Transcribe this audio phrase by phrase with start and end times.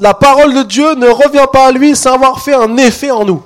[0.00, 3.24] la parole de Dieu ne revient pas à lui sans avoir fait un effet en
[3.24, 3.42] nous.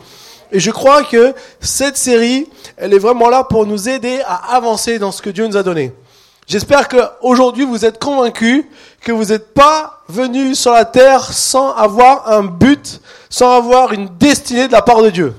[0.53, 4.98] Et je crois que cette série, elle est vraiment là pour nous aider à avancer
[5.01, 5.93] dans ce que Dieu nous a donné.
[6.46, 8.64] J'espère qu'aujourd'hui vous êtes convaincus
[9.01, 13.00] que vous n'êtes pas venus sur la terre sans avoir un but,
[13.30, 15.34] sans avoir une destinée de la part de Dieu.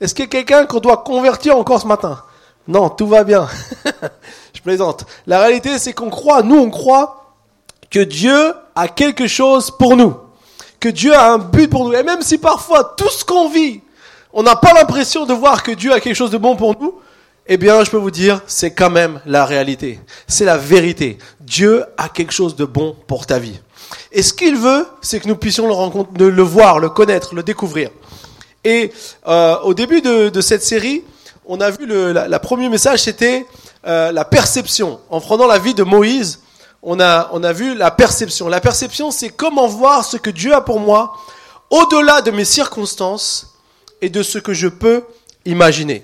[0.00, 2.20] Est-ce qu'il y a quelqu'un qu'on doit convertir encore ce matin?
[2.66, 3.46] Non, tout va bien.
[4.54, 5.04] je plaisante.
[5.26, 7.24] La réalité, c'est qu'on croit, nous on croit
[7.90, 10.16] que Dieu a quelque chose pour nous.
[10.84, 11.94] Que Dieu a un but pour nous.
[11.94, 13.80] Et même si parfois tout ce qu'on vit,
[14.34, 17.00] on n'a pas l'impression de voir que Dieu a quelque chose de bon pour nous,
[17.46, 19.98] eh bien, je peux vous dire, c'est quand même la réalité.
[20.28, 21.16] C'est la vérité.
[21.40, 23.58] Dieu a quelque chose de bon pour ta vie.
[24.12, 27.42] Et ce qu'il veut, c'est que nous puissions le, rencontrer, le voir, le connaître, le
[27.42, 27.88] découvrir.
[28.62, 28.92] Et
[29.26, 31.02] euh, au début de, cette série,
[31.46, 33.46] on a vu le la, premier message, c'était
[33.86, 35.00] euh, la perception.
[35.08, 36.40] En prenant la vie de Moïse,
[36.84, 38.48] on a, on a vu la perception.
[38.48, 41.14] La perception, c'est comment voir ce que Dieu a pour moi
[41.70, 43.54] au-delà de mes circonstances
[44.00, 45.04] et de ce que je peux
[45.46, 46.02] imaginer.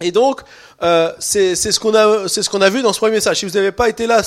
[0.00, 0.40] Et donc,
[0.82, 3.38] euh, c'est ce qu'on a, c'est ce qu'on a vu dans ce premier message.
[3.38, 4.22] Si vous n'avez pas été là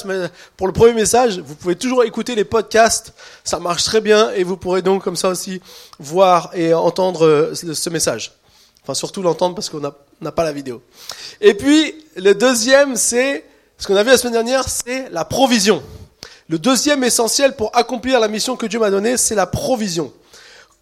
[0.55, 3.13] pour le premier message, vous pouvez toujours écouter les podcasts.
[3.43, 5.59] Ça marche très bien et vous pourrez donc comme ça aussi
[5.97, 8.33] voir et entendre euh, ce message.
[8.83, 10.83] Enfin, surtout l'entendre parce qu'on n'a pas la vidéo.
[11.41, 13.43] Et puis, le deuxième, c'est
[13.77, 15.83] ce qu'on a vu la semaine dernière, c'est la provision.
[16.49, 20.13] Le deuxième essentiel pour accomplir la mission que Dieu m'a donnée, c'est la provision.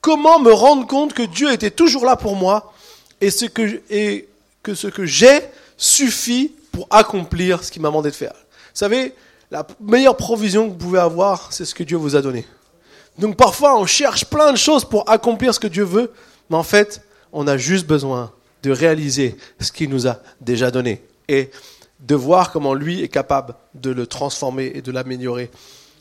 [0.02, 2.74] Comment me rendre compte que Dieu était toujours là pour moi
[3.22, 4.28] et, ce que, et
[4.64, 5.42] que ce que j'ai
[5.78, 8.34] suffit pour accomplir ce qu'il m'a demandé de faire?
[8.34, 9.14] Vous savez,
[9.52, 12.46] la meilleure provision que vous pouvez avoir, c'est ce que Dieu vous a donné.
[13.20, 16.12] Donc parfois, on cherche plein de choses pour accomplir ce que Dieu veut,
[16.50, 18.32] mais en fait, on a juste besoin
[18.64, 21.50] de réaliser ce qu'il nous a déjà donné et
[22.02, 25.52] de voir comment lui est capable de le transformer et de l'améliorer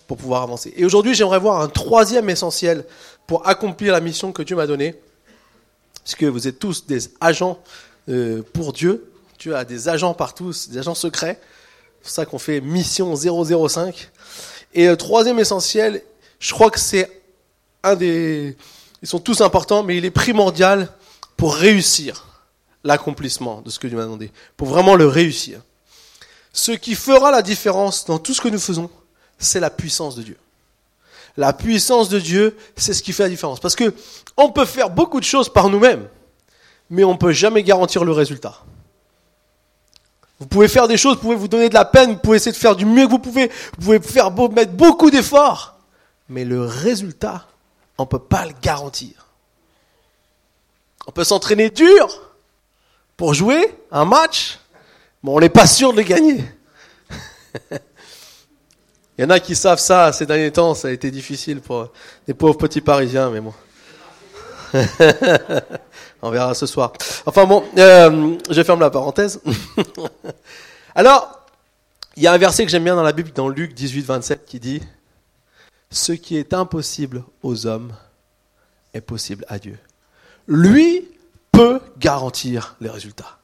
[0.06, 0.72] pour pouvoir avancer.
[0.76, 2.84] Et aujourd'hui, j'aimerais voir un troisième essentiel
[3.26, 4.96] pour accomplir la mission que Dieu m'a donnée,
[6.02, 7.60] puisque vous êtes tous des agents
[8.08, 9.12] euh, pour Dieu.
[9.38, 11.38] Dieu a des agents partout, des agents secrets.
[11.40, 14.10] C'est pour ça qu'on fait mission 005.
[14.74, 16.02] Et le troisième essentiel,
[16.38, 17.22] je crois que c'est
[17.82, 18.56] un des...
[19.02, 20.88] Ils sont tous importants, mais il est primordial
[21.36, 22.26] pour réussir
[22.84, 25.60] l'accomplissement de ce que Dieu m'a demandé, pour vraiment le réussir.
[26.52, 28.90] Ce qui fera la différence dans tout ce que nous faisons,
[29.38, 30.38] c'est la puissance de Dieu.
[31.36, 33.60] La puissance de Dieu, c'est ce qui fait la différence.
[33.60, 33.94] Parce que
[34.36, 36.08] on peut faire beaucoup de choses par nous-mêmes,
[36.90, 38.62] mais on ne peut jamais garantir le résultat.
[40.40, 42.52] Vous pouvez faire des choses, vous pouvez vous donner de la peine, vous pouvez essayer
[42.52, 45.76] de faire du mieux que vous pouvez, vous pouvez faire mettre beaucoup d'efforts,
[46.28, 47.46] mais le résultat,
[47.98, 49.26] on ne peut pas le garantir.
[51.06, 52.22] On peut s'entraîner dur
[53.18, 54.58] pour jouer un match,
[55.22, 56.44] mais on n'est pas sûr de le gagner.
[59.18, 61.92] Il y en a qui savent ça ces derniers temps, ça a été difficile pour
[62.26, 63.52] les pauvres petits Parisiens, mais bon.
[66.22, 66.92] On verra ce soir.
[67.26, 69.40] Enfin bon, euh, je ferme la parenthèse.
[70.94, 71.46] Alors,
[72.16, 74.44] il y a un verset que j'aime bien dans la Bible, dans Luc 18, 27,
[74.46, 74.82] qui dit
[75.90, 77.92] Ce qui est impossible aux hommes
[78.94, 79.78] est possible à Dieu.
[80.46, 81.08] Lui
[81.52, 83.39] peut garantir les résultats.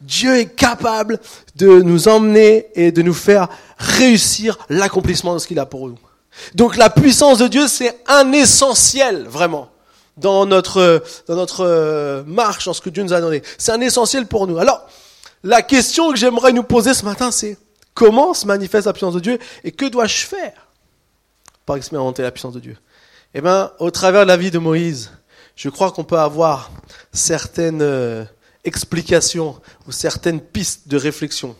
[0.00, 1.18] Dieu est capable
[1.56, 3.48] de nous emmener et de nous faire
[3.78, 5.98] réussir l'accomplissement de ce qu'il a pour nous.
[6.54, 9.70] Donc la puissance de Dieu, c'est un essentiel, vraiment,
[10.16, 13.42] dans notre, dans notre euh, marche, dans ce que Dieu nous a donné.
[13.58, 14.58] C'est un essentiel pour nous.
[14.58, 14.86] Alors,
[15.42, 17.56] la question que j'aimerais nous poser ce matin, c'est
[17.94, 20.68] comment se manifeste la puissance de Dieu et que dois-je faire
[21.66, 22.76] pour expérimenter la puissance de Dieu?
[23.34, 25.10] Eh bien, au travers de la vie de Moïse,
[25.56, 26.70] je crois qu'on peut avoir
[27.12, 28.24] certaines euh,
[28.64, 31.56] explications ou certaines pistes de réflexion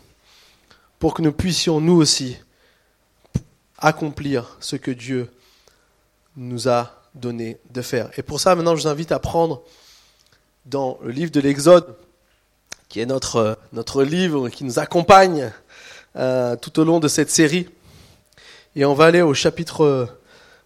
[0.98, 2.36] pour que nous puissions nous aussi
[3.78, 5.28] accomplir ce que Dieu
[6.36, 8.10] nous a donné de faire.
[8.16, 9.62] Et pour ça, maintenant, je vous invite à prendre
[10.64, 11.96] dans le livre de l'Exode,
[12.88, 15.52] qui est notre, notre livre qui nous accompagne
[16.14, 17.68] euh, tout au long de cette série.
[18.76, 20.08] Et on va aller au chapitre,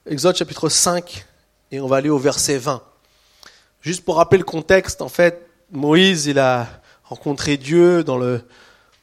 [0.04, 1.24] Exode chapitre 5,
[1.72, 2.82] et on va aller au verset 20.
[3.80, 6.68] Juste pour rappeler le contexte, en fait, Moïse, il a
[7.04, 8.40] rencontré Dieu dans, le,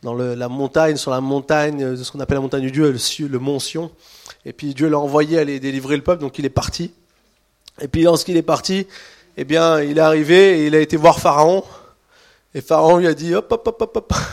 [0.01, 2.91] dans le, la montagne, sur la montagne, de ce qu'on appelle la montagne du Dieu,
[2.91, 3.91] le, le mont Sion.
[4.45, 6.93] Et puis Dieu l'a envoyé aller délivrer le peuple, donc il est parti.
[7.81, 8.87] Et puis lorsqu'il est parti,
[9.35, 11.63] eh bien, il est arrivé et il a été voir Pharaon.
[12.53, 14.13] Et Pharaon lui a dit, hop, hop, hop, hop, hop.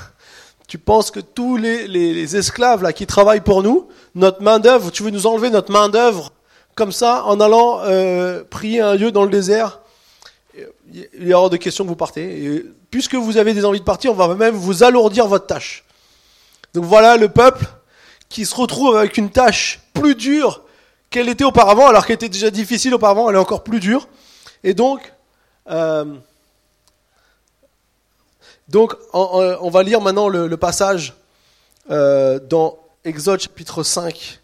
[0.69, 4.61] Tu penses que tous les, les, les esclaves là qui travaillent pour nous, notre main
[4.61, 6.33] d'œuvre, tu veux nous enlever notre main d'œuvre
[6.77, 9.80] comme ça en allant euh, prier un Dieu dans le désert?
[10.93, 12.65] Il y a hors de question que vous partez.
[12.91, 15.85] Puisque vous avez des envies de partir, on va même vous alourdir votre tâche.
[16.75, 17.67] Donc voilà le peuple
[18.29, 20.63] qui se retrouve avec une tâche plus dure
[21.11, 24.09] qu'elle était auparavant, alors qu'elle était déjà difficile auparavant, elle est encore plus dure.
[24.63, 25.13] Et donc,
[25.69, 26.05] euh,
[28.69, 31.15] donc on, va lire maintenant le, passage
[31.91, 34.40] euh, dans Exode chapitre 5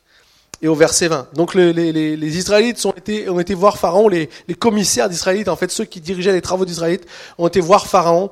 [0.62, 1.28] et au verset 20.
[1.34, 5.84] Donc les, Israélites ont été, ont été voir Pharaon, les, commissaires d'Israélites, en fait ceux
[5.84, 7.06] qui dirigeaient les travaux d'Israélites,
[7.38, 8.30] ont été voir Pharaon.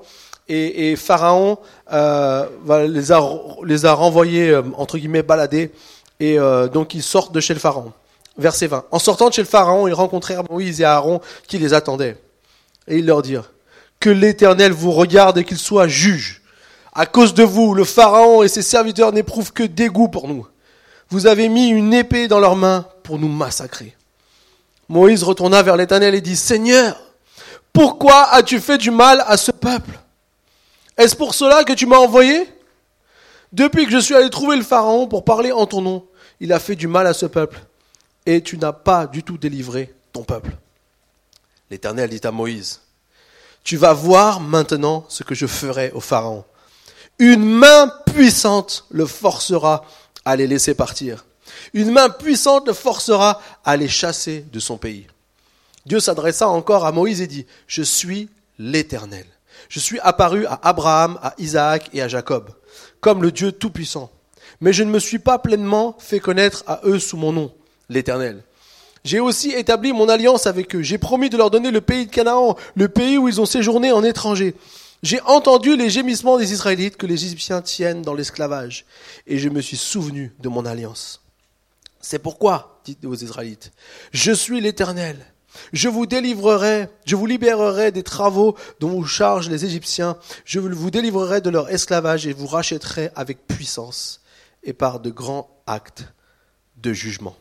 [0.48, 1.58] Et, Pharaon
[1.92, 2.46] euh,
[2.86, 3.20] les, a,
[3.64, 5.72] les a renvoyés, euh, entre guillemets, balader.
[6.20, 7.92] Et euh, donc ils sortent de chez le Pharaon.
[8.36, 8.84] Verset 20.
[8.90, 12.18] En sortant de chez le Pharaon, ils rencontrèrent Moïse et Aaron qui les attendaient.
[12.88, 13.50] Et ils leur dirent,
[14.00, 16.42] que l'Éternel vous regarde et qu'il soit juge.
[16.92, 20.46] À cause de vous, le Pharaon et ses serviteurs n'éprouvent que dégoût pour nous
[21.14, 23.96] vous avez mis une épée dans leurs mains pour nous massacrer.
[24.88, 27.00] Moïse retourna vers l'Éternel et dit, Seigneur,
[27.72, 29.96] pourquoi as-tu fait du mal à ce peuple?
[30.96, 32.52] Est-ce pour cela que tu m'as envoyé?
[33.52, 36.04] Depuis que je suis allé trouver le Pharaon pour parler en ton nom,
[36.40, 37.60] il a fait du mal à ce peuple,
[38.26, 40.50] et tu n'as pas du tout délivré ton peuple.
[41.70, 42.80] L'Éternel dit à Moïse,
[43.62, 46.44] Tu vas voir maintenant ce que je ferai au Pharaon.
[47.20, 49.84] Une main puissante le forcera
[50.24, 51.24] à les laisser partir.
[51.72, 55.06] Une main puissante le forcera à les chasser de son pays.
[55.86, 58.28] Dieu s'adressa encore à Moïse et dit, Je suis
[58.58, 59.26] l'Éternel.
[59.68, 62.50] Je suis apparu à Abraham, à Isaac et à Jacob,
[63.00, 64.10] comme le Dieu Tout-Puissant.
[64.60, 67.52] Mais je ne me suis pas pleinement fait connaître à eux sous mon nom,
[67.88, 68.42] l'Éternel.
[69.04, 70.82] J'ai aussi établi mon alliance avec eux.
[70.82, 73.92] J'ai promis de leur donner le pays de Canaan, le pays où ils ont séjourné
[73.92, 74.54] en étranger.
[75.04, 78.86] J'ai entendu les gémissements des Israélites que les Égyptiens tiennent dans l'esclavage,
[79.26, 81.20] et je me suis souvenu de mon alliance.
[82.00, 83.70] C'est pourquoi, dites aux Israélites,
[84.12, 85.18] je suis l'Éternel.
[85.74, 90.16] Je vous délivrerai, je vous libérerai des travaux dont vous chargent les Égyptiens.
[90.46, 94.22] Je vous délivrerai de leur esclavage et vous rachèterai avec puissance
[94.62, 96.06] et par de grands actes
[96.78, 97.36] de jugement.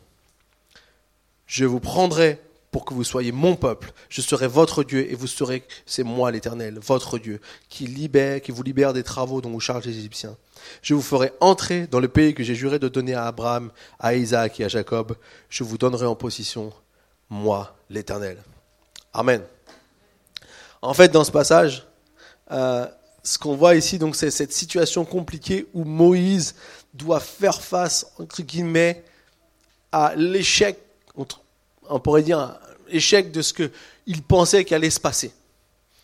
[1.46, 2.42] Je vous prendrai
[2.74, 3.92] pour que vous soyez mon peuple.
[4.08, 8.50] Je serai votre Dieu et vous serez, c'est moi l'Éternel, votre Dieu, qui libère, qui
[8.50, 10.36] vous libère des travaux dont vous chargez les Égyptiens.
[10.82, 14.16] Je vous ferai entrer dans le pays que j'ai juré de donner à Abraham, à
[14.16, 15.14] Isaac et à Jacob.
[15.50, 16.72] Je vous donnerai en position,
[17.30, 18.38] moi l'Éternel.
[19.12, 19.44] Amen.
[20.82, 21.86] En fait, dans ce passage,
[22.50, 22.88] euh,
[23.22, 26.56] ce qu'on voit ici, donc, c'est cette situation compliquée où Moïse
[26.92, 29.04] doit faire face, entre guillemets,
[29.92, 30.80] à l'échec,
[31.88, 32.58] on pourrait dire,
[32.90, 35.32] échec de ce qu'il pensait qu'allait se passer.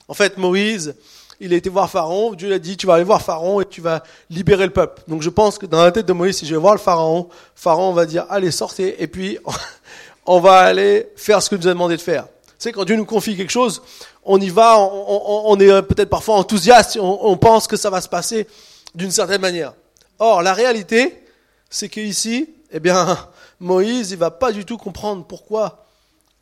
[0.09, 0.95] En fait, Moïse,
[1.41, 3.65] il a été voir Pharaon, Dieu lui a dit, tu vas aller voir Pharaon et
[3.65, 5.03] tu vas libérer le peuple.
[5.09, 7.29] Donc je pense que dans la tête de Moïse, si je vais voir le Pharaon,
[7.55, 9.39] Pharaon va dire, allez, sortez, et puis
[10.27, 12.27] on va aller faire ce que nous a demandé de faire.
[12.27, 13.83] Tu sais, quand Dieu nous confie quelque chose,
[14.23, 18.09] on y va, on, est peut-être parfois enthousiaste, on, on pense que ça va se
[18.09, 18.47] passer
[18.95, 19.73] d'une certaine manière.
[20.19, 21.25] Or, la réalité,
[21.71, 23.17] c'est qu'ici, eh bien,
[23.61, 25.87] Moïse, il va pas du tout comprendre pourquoi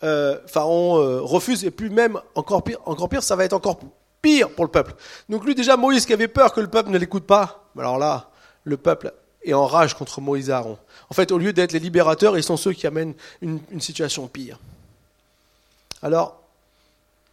[0.04, 3.80] euh, Pharaon euh, refuse, et plus même, encore pire, encore pire, ça va être encore
[4.22, 4.94] pire pour le peuple.
[5.28, 8.30] Donc lui déjà, Moïse qui avait peur que le peuple ne l'écoute pas, alors là,
[8.64, 9.12] le peuple
[9.42, 10.78] est en rage contre Moïse et Aaron.
[11.10, 14.60] En fait, au lieu d'être les libérateurs, ils sont ceux qui amènent une, situation pire.
[16.02, 16.40] Alors,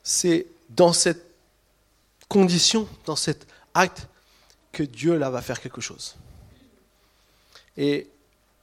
[0.01, 1.23] c'est dans cette
[2.27, 4.07] condition, dans cet acte,
[4.71, 6.15] que Dieu là va faire quelque chose.
[7.77, 8.09] Et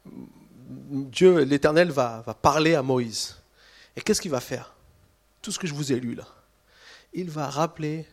[0.04, 3.36] Dieu, l'Éternel, va parler à Moïse.
[3.96, 4.74] Et qu'est-ce qu'il va faire?
[5.40, 6.26] Tout ce que je vous ai lu là.
[7.12, 8.06] Il va rappeler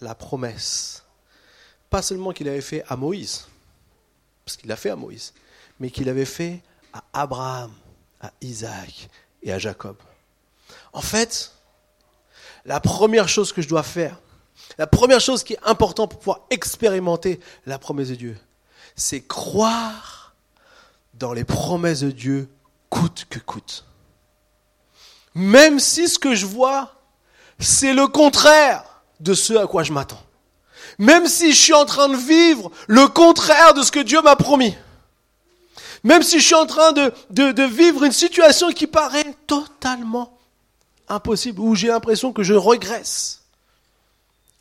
[0.00, 1.04] la promesse.
[1.90, 3.46] Pas seulement qu'il avait fait à Moïse,
[4.44, 5.32] parce qu'il l'a fait à Moïse,
[5.80, 7.72] mais qu'il avait fait à Abraham,
[8.20, 9.08] à Isaac
[9.42, 9.96] et à Jacob.
[10.92, 11.52] En fait,
[12.64, 14.20] la première chose que je dois faire,
[14.78, 18.38] la première chose qui est importante pour pouvoir expérimenter la promesse de Dieu,
[18.96, 20.34] c'est croire
[21.14, 22.48] dans les promesses de Dieu
[22.90, 23.84] coûte que coûte
[25.34, 26.94] même si ce que je vois,
[27.58, 28.84] c'est le contraire
[29.20, 30.22] de ce à quoi je m'attends.
[30.98, 34.36] Même si je suis en train de vivre le contraire de ce que Dieu m'a
[34.36, 34.74] promis.
[36.04, 40.38] Même si je suis en train de, de, vivre une situation qui paraît totalement
[41.08, 43.42] impossible, où j'ai l'impression que je regresse,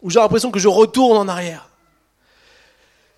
[0.01, 1.69] où j'ai l'impression que je retourne en arrière.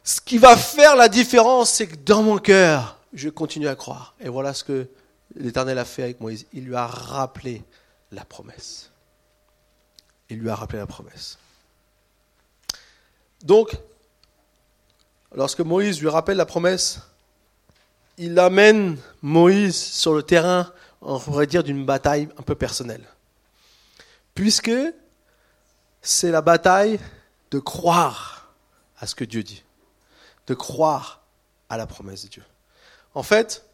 [0.04, 4.16] Ce qui va faire la différence, c'est que dans mon cœur, je continue à croire.
[4.20, 4.88] Et voilà ce que
[5.36, 6.46] l'Éternel a fait avec Moïse.
[6.54, 7.64] Il lui a rappelé
[8.12, 8.92] la promesse.
[10.30, 11.38] Il lui a rappelé la promesse.
[13.44, 13.78] Donc,
[15.34, 17.02] lorsque Moïse lui rappelle la promesse,
[18.18, 23.06] il amène Moïse sur le terrain, on pourrait dire, d'une bataille un peu personnelle.
[24.34, 24.72] Puisque
[26.02, 27.00] c'est la bataille
[27.52, 28.54] de croire
[29.00, 29.64] à ce que Dieu dit,
[30.48, 31.22] de croire
[31.70, 32.44] à la promesse de Dieu.
[33.14, 33.66] En fait,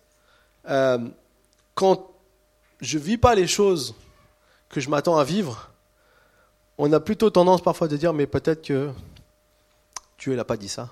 [0.67, 1.09] euh,
[1.75, 2.11] quand
[2.79, 3.95] je vis pas les choses
[4.69, 5.71] que je m'attends à vivre,
[6.77, 8.91] on a plutôt tendance parfois de dire mais peut-être que
[10.17, 10.89] Dieu n'a pas dit ça.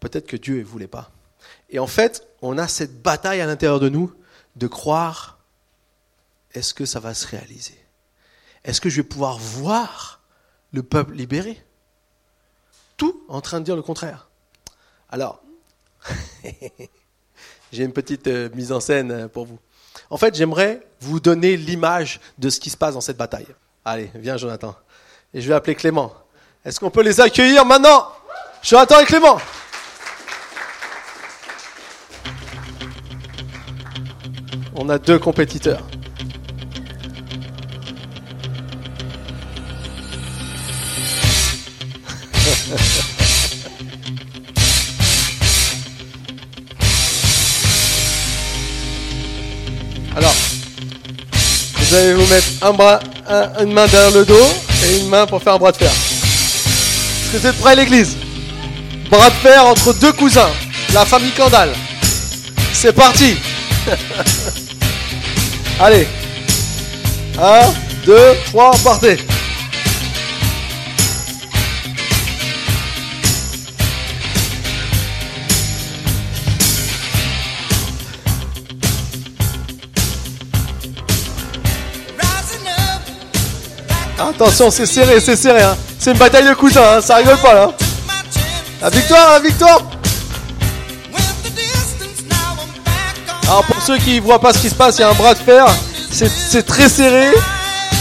[0.00, 1.10] Peut-être que Dieu ne voulait pas.
[1.70, 4.12] Et en fait, on a cette bataille à l'intérieur de nous
[4.56, 5.38] de croire
[6.52, 7.78] est-ce que ça va se réaliser?
[8.64, 10.22] Est-ce que je vais pouvoir voir
[10.72, 11.62] le peuple libéré?
[12.96, 14.28] Tout en train de dire le contraire.
[15.08, 15.42] Alors,
[17.72, 19.58] j'ai une petite euh, mise en scène euh, pour vous.
[20.10, 23.46] En fait, j'aimerais vous donner l'image de ce qui se passe dans cette bataille.
[23.84, 24.74] Allez, viens Jonathan.
[25.32, 26.12] Et je vais appeler Clément.
[26.64, 28.08] Est-ce qu'on peut les accueillir maintenant?
[28.62, 29.38] Jonathan et Clément.
[34.74, 35.86] On a deux compétiteurs.
[51.94, 52.98] Vous allez vous mettre un bras,
[53.60, 54.46] une main derrière le dos
[54.84, 55.90] et une main pour faire un bras de fer.
[55.90, 58.16] Est-ce que vous êtes prêts à l'église?
[59.10, 60.50] Bras de fer entre deux cousins,
[60.92, 61.70] la famille Candal.
[62.72, 63.36] C'est parti
[65.80, 66.08] Allez.
[67.40, 67.72] Un,
[68.04, 69.18] deux, trois, partez.
[84.34, 85.62] Attention, c'est serré, c'est serré.
[85.62, 85.76] Hein.
[85.98, 87.00] C'est une bataille de cousins, hein.
[87.00, 87.70] ça rigole pas là.
[88.82, 89.80] La victoire, la victoire
[93.44, 95.14] Alors pour ceux qui ne voient pas ce qui se passe, il y a un
[95.14, 95.66] bras de fer.
[96.10, 97.32] C'est très serré.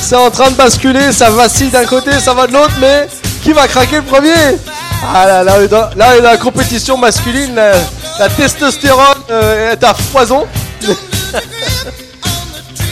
[0.01, 1.11] C'est en train de basculer.
[1.11, 2.73] Ça vacille d'un côté, ça va de l'autre.
[2.79, 3.07] Mais
[3.43, 4.33] qui va craquer le premier?
[5.13, 5.57] Ah là, là,
[5.95, 10.47] là, la compétition masculine, la, testostérone euh, est à foison.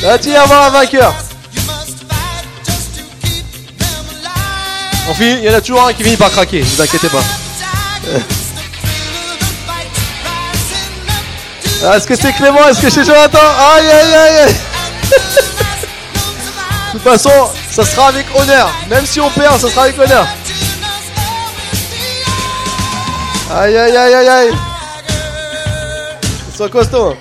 [0.04, 1.14] là, tu y avoir un vainqueur.
[5.20, 7.22] Il y en a toujours un qui finit par craquer, ne vous inquiétez pas.
[11.84, 13.40] Ah, est-ce que c'est Clément Est-ce que c'est Jonathan?
[13.76, 14.56] Aïe aïe aïe aïe
[16.94, 18.72] De toute façon, ça sera avec honneur.
[18.90, 20.26] Même si on perd, ça sera avec honneur.
[23.54, 24.54] Aïe aïe aïe aïe aïe
[26.52, 27.18] Ils sont costauds.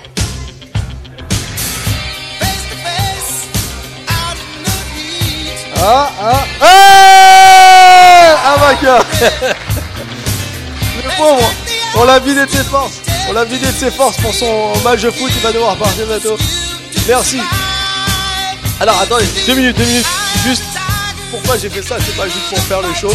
[5.83, 6.90] Ah ah Ah
[11.03, 11.51] Le pauvre
[11.95, 15.01] On l'a vidé de ses forces on l'a vidé de ses forces pour son match
[15.01, 16.37] de foot, il va devoir partir bientôt.
[17.07, 17.39] Merci.
[18.79, 20.07] Alors attendez, deux minutes, deux minutes.
[20.43, 20.63] Juste
[21.29, 23.13] pourquoi j'ai fait ça, c'est pas juste pour faire le show.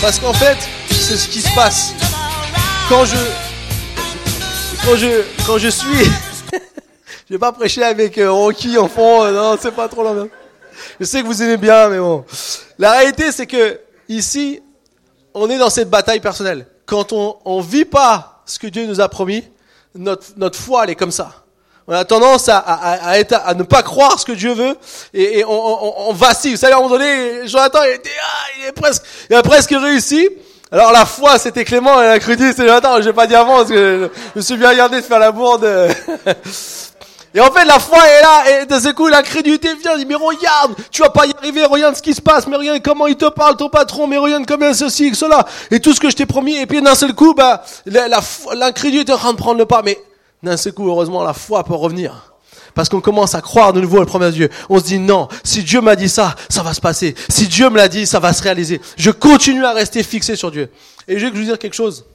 [0.00, 0.56] Parce qu'en fait,
[0.90, 1.92] c'est ce qui se passe.
[2.88, 3.16] Quand je.
[4.84, 5.24] Quand je.
[5.46, 6.04] Quand je suis.
[6.52, 10.12] je vais pas prêcher avec euh, Rocky en fond, euh, non, c'est pas trop la
[10.12, 10.28] même.
[11.00, 12.24] Je sais que vous aimez bien, mais bon.
[12.78, 14.60] La réalité, c'est que ici,
[15.34, 16.66] on est dans cette bataille personnelle.
[16.86, 19.44] Quand on, on vit pas ce que Dieu nous a promis,
[19.94, 21.32] notre, notre foi, elle est comme ça.
[21.86, 24.76] On a tendance à, à, à, être, à ne pas croire ce que Dieu veut
[25.12, 26.52] et, et on, on, on, vacille.
[26.52, 29.42] Vous savez, à un moment donné, Jonathan, il, était, ah, il, est presque, il a
[29.42, 30.28] presque réussi.
[30.70, 33.02] Alors la foi, c'était Clément et la crudité, c'est Jonathan.
[33.02, 35.66] J'ai pas dit avant parce que je me suis bien regardé de faire la bourde.
[37.34, 40.14] Et en fait, la foi est là, et de ce coup, l'incrédulité vient, dit, mais
[40.14, 43.16] regarde, tu vas pas y arriver, regarde ce qui se passe, mais regarde comment il
[43.16, 46.26] te parle, ton patron, mais regarde comment ceci, cela, et tout ce que je t'ai
[46.26, 49.80] promis, et puis d'un seul coup, bah, l'incrédulité est en train de prendre le pas,
[49.82, 49.98] mais
[50.42, 52.34] d'un seul coup, heureusement, la foi peut revenir.
[52.74, 54.48] Parce qu'on commence à croire de nouveau à le premier Dieu.
[54.70, 57.14] On se dit non, si Dieu m'a dit ça, ça va se passer.
[57.28, 58.80] Si Dieu me l'a dit, ça va se réaliser.
[58.96, 60.70] Je continue à rester fixé sur Dieu.
[61.06, 62.06] Et je vais vous dire quelque chose.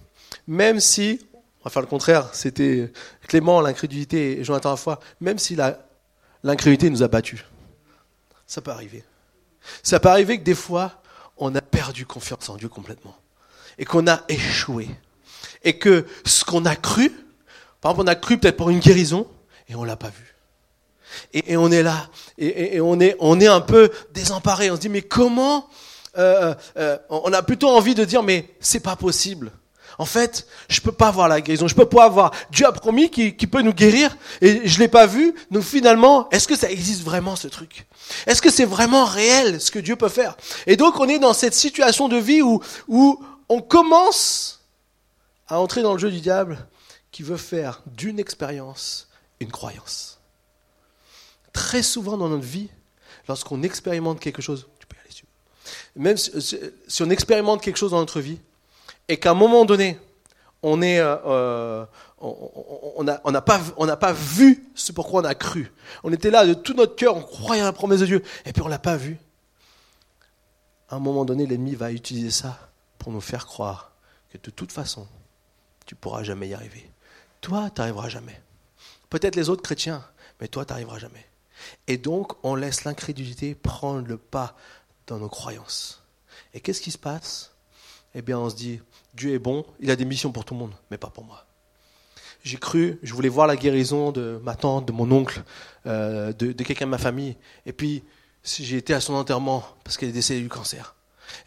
[0.47, 1.19] Même si
[1.67, 2.29] va faire le contraire.
[2.31, 2.91] C'était
[3.27, 4.99] Clément, l'incrédulité, et Jonathan la foi.
[5.19, 5.57] Même si
[6.43, 7.43] l'incrédulité nous a battus.
[8.45, 9.03] Ça peut arriver.
[9.83, 11.01] Ça peut arriver que des fois,
[11.37, 13.15] on a perdu confiance en Dieu complètement.
[13.77, 14.89] Et qu'on a échoué.
[15.63, 17.11] Et que ce qu'on a cru,
[17.81, 19.27] par exemple, on a cru peut-être pour une guérison,
[19.67, 20.35] et on l'a pas vu.
[21.33, 24.69] Et, on est là, et, on, est, on est un peu désemparé.
[24.69, 25.69] On se dit, mais comment
[26.17, 29.51] euh, euh, On a plutôt envie de dire, mais c'est pas possible.
[29.99, 32.31] En fait, je peux pas voir la guérison, je peux pas voir.
[32.51, 35.33] Dieu a promis qu'il peut nous guérir et je l'ai pas vu.
[35.49, 37.87] Donc finalement, est-ce que ça existe vraiment ce truc?
[38.27, 40.37] Est-ce que c'est vraiment réel ce que Dieu peut faire?
[40.67, 44.61] Et donc on est dans cette situation de vie où où on commence
[45.47, 46.67] à entrer dans le jeu du diable
[47.11, 49.07] qui veut faire d'une expérience
[49.39, 50.19] une croyance.
[51.53, 52.69] Très souvent dans notre vie,
[53.27, 55.23] lorsqu'on expérimente quelque chose, tu peux y aller,
[55.95, 58.39] même si on expérimente quelque chose dans notre vie,
[59.07, 59.99] et qu'à un moment donné,
[60.63, 61.87] on n'a
[63.41, 65.71] pas, vu ce pourquoi on a cru.
[66.03, 68.53] On était là de tout notre cœur, on croyait à la promesse de Dieu, et
[68.53, 69.17] puis on l'a pas vu.
[70.89, 73.91] À un moment donné, l'ennemi va utiliser ça pour nous faire croire
[74.29, 75.07] que de toute façon,
[75.85, 76.89] tu pourras jamais y arriver.
[77.41, 78.41] Toi, tu n'arriveras jamais.
[79.09, 80.03] Peut-être les autres chrétiens,
[80.41, 81.25] mais toi, tu n'arriveras jamais.
[81.87, 84.55] Et donc, on laisse l'incrédulité prendre le pas
[85.07, 86.03] dans nos croyances.
[86.53, 87.53] Et qu'est-ce qui se passe?
[88.13, 88.81] Eh bien, on se dit,
[89.17, 91.45] Dieu est bon, il a des missions pour tout le monde, mais pas pour moi.
[92.43, 95.43] J'ai cru, je voulais voir la guérison de ma tante, de mon oncle,
[95.87, 97.35] euh, de, quelqu'un de ma famille.
[97.65, 98.03] Et puis,
[98.43, 100.95] j'ai été à son enterrement parce qu'elle est décédée du cancer.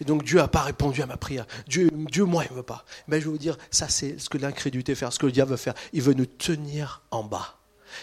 [0.01, 1.47] Et donc Dieu n'a pas répondu à ma prière.
[1.67, 2.85] Dieu, Dieu moi, il ne veut pas.
[3.09, 5.53] Mais je vais vous dire, ça c'est ce que l'incrédulité fait, ce que le diable
[5.53, 5.75] veut faire.
[5.93, 7.57] Il veut nous tenir en bas.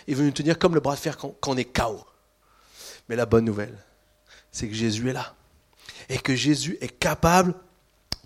[0.07, 2.03] Il veut nous tenir comme le bras de fer quand, on est KO.
[3.09, 3.77] Mais la bonne nouvelle,
[4.51, 5.35] c'est que Jésus est là.
[6.09, 7.53] Et que Jésus est capable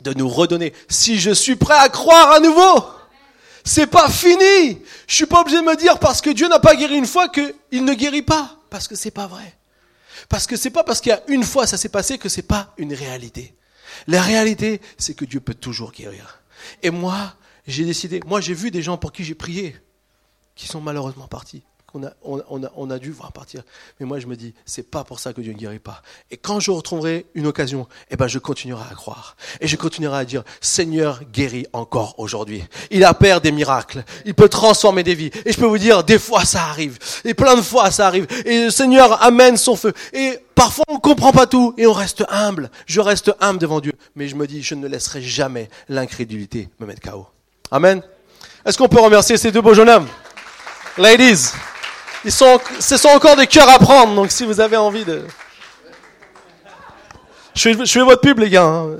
[0.02, 0.74] de nous redonner.
[0.90, 2.86] Si je suis prêt à croire à nouveau,
[3.64, 4.82] c'est pas fini.
[5.08, 7.30] Je suis pas obligé de me dire parce que Dieu n'a pas guéri une fois
[7.30, 8.58] qu'il ne guérit pas.
[8.70, 9.58] Parce que c'est pas vrai.
[10.30, 12.42] Parce que c'est pas parce qu'il y a une fois ça s'est passé que c'est
[12.42, 13.54] pas une réalité.
[14.08, 16.40] La réalité, c'est que Dieu peut toujours guérir.
[16.82, 17.36] Et moi,
[17.68, 19.76] j'ai décidé, moi j'ai vu des gens pour qui j'ai prié,
[20.56, 23.64] qui sont malheureusement partis on a, on, a, on a, dû voir partir.
[24.00, 26.02] Mais moi, je me dis, c'est pas pour ça que Dieu ne guérit pas.
[26.30, 29.36] Et quand je retrouverai une occasion, eh ben, je continuerai à croire.
[29.60, 32.64] Et je continuerai à dire, Seigneur guérit encore aujourd'hui.
[32.90, 34.04] Il peur des miracles.
[34.26, 35.32] Il peut transformer des vies.
[35.46, 36.98] Et je peux vous dire, des fois, ça arrive.
[37.26, 38.28] Et plein de fois, ça arrive.
[38.46, 39.94] Et le Seigneur amène son feu.
[40.14, 41.74] Et parfois, on comprend pas tout.
[41.78, 42.70] Et on reste humble.
[42.86, 43.94] Je reste humble devant Dieu.
[44.16, 47.28] Mais je me dis, je ne laisserai jamais l'incrédulité me mettre KO.
[47.72, 48.02] Amen.
[48.66, 50.08] Est-ce qu'on peut remercier ces deux beaux jeunes hommes?
[50.98, 51.52] Ladies.
[52.24, 55.24] Ils sont, ce sont encore des cœurs à prendre, donc si vous avez envie de...
[57.56, 58.64] Je fais, votre pub, les gars.
[58.64, 58.96] Hein.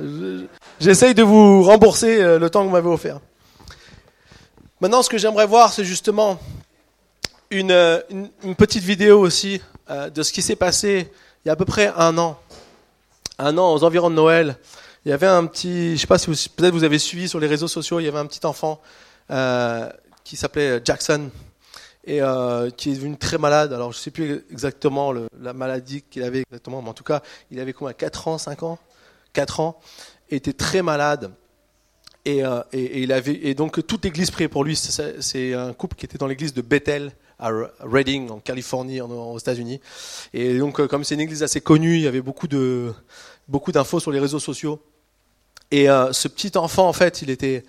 [0.80, 3.20] J'essaye de vous rembourser euh, le temps que vous m'avez offert.
[4.82, 6.40] Maintenant, ce que j'aimerais voir, c'est justement
[7.50, 8.00] une, euh,
[8.58, 11.12] petite vidéo aussi euh, de ce qui s'est passé
[11.46, 12.38] il y a à peu près un an.
[13.38, 14.58] Un an, aux environs de Noël.
[15.06, 17.48] Il y avait un petit, je sais pas si peut-être vous avez suivi sur les
[17.48, 18.80] réseaux sociaux, il y avait un petit enfant
[20.24, 21.32] qui s'appelait Jackson
[22.04, 23.74] et euh, qui est devenu très malade.
[23.74, 27.22] Alors je ne sais plus exactement la maladie qu'il avait exactement, mais en tout cas,
[27.52, 28.80] il avait combien 4 ans, 5 ans
[29.34, 29.80] 4 ans,
[30.30, 31.32] et était très malade.
[32.26, 34.76] Et, euh, et, et, il avait, et donc toute l'église priait pour lui.
[34.76, 39.82] C'est un couple qui était dans l'église de Bethel à Reading, en Californie, aux États-Unis.
[40.32, 42.94] Et donc, euh, comme c'est une église assez connue, il y avait beaucoup de
[43.48, 44.80] beaucoup d'infos sur les réseaux sociaux.
[45.72, 47.64] Et ce petit enfant, en fait, il était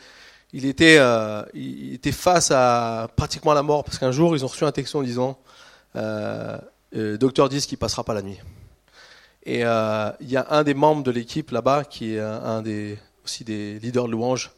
[0.53, 4.49] il était, euh, il était face à pratiquement la mort parce qu'un jour ils ont
[4.49, 5.39] reçu un texte en disant
[5.97, 6.59] euh,
[6.95, 8.39] euh, docteur dit qu'il passera pas la nuit.
[9.45, 13.43] Et il y a un des membres de l'équipe là-bas qui est un, des aussi
[13.45, 14.53] des leaders de louange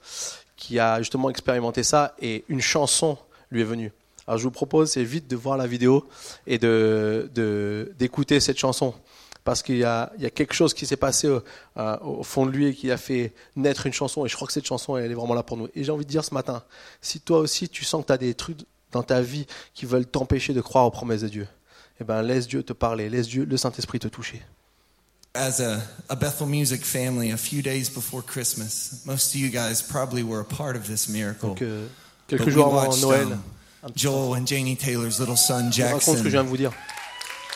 [0.56, 3.16] qui a justement expérimenté ça et une chanson
[3.50, 3.92] lui est venue.
[4.26, 6.06] Alors je vous propose c'est vite de voir la vidéo
[6.46, 7.30] et de
[7.98, 8.94] d'écouter cette chanson
[9.44, 11.42] parce qu'il y a, il y a quelque chose qui s'est passé au,
[11.76, 14.24] euh, au, fond de lui et qui a fait naître une chanson.
[14.24, 15.68] Et je crois que cette chanson, elle est vraiment là pour nous.
[15.74, 16.62] Et j'ai envie de dire ce matin,
[17.02, 18.58] si toi aussi tu sens que tu as des trucs
[18.90, 21.46] dans ta vie qui veulent t'empêcher de croire aux promesses de Dieu,
[22.00, 24.42] eh ben laisse Dieu te parler, laisse Dieu, le Saint-Esprit te toucher.
[25.34, 29.82] As a, a Bethel Music family, a few days before Christmas, most of you guys
[29.82, 31.48] probably were a part of this miracle.
[31.48, 31.86] Donc, euh,
[32.28, 33.32] quelques jours avant Noël,
[33.82, 36.14] um, Joel and Janie Taylor's little son Jackson.
[36.16, 36.72] ce que je viens de vous dire.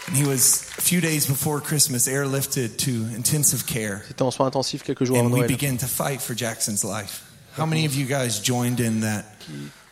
[0.08, 4.02] And he was a few days before Christmas airlifted to intensive care.
[4.08, 5.48] C'était en soins intensifs quelques jours avant And we Noël.
[5.48, 7.30] began to fight for Jackson's life.
[7.52, 9.26] How many of you guys joined in that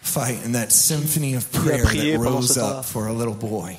[0.00, 3.79] fight and that symphony of prayer that rose up for a little boy?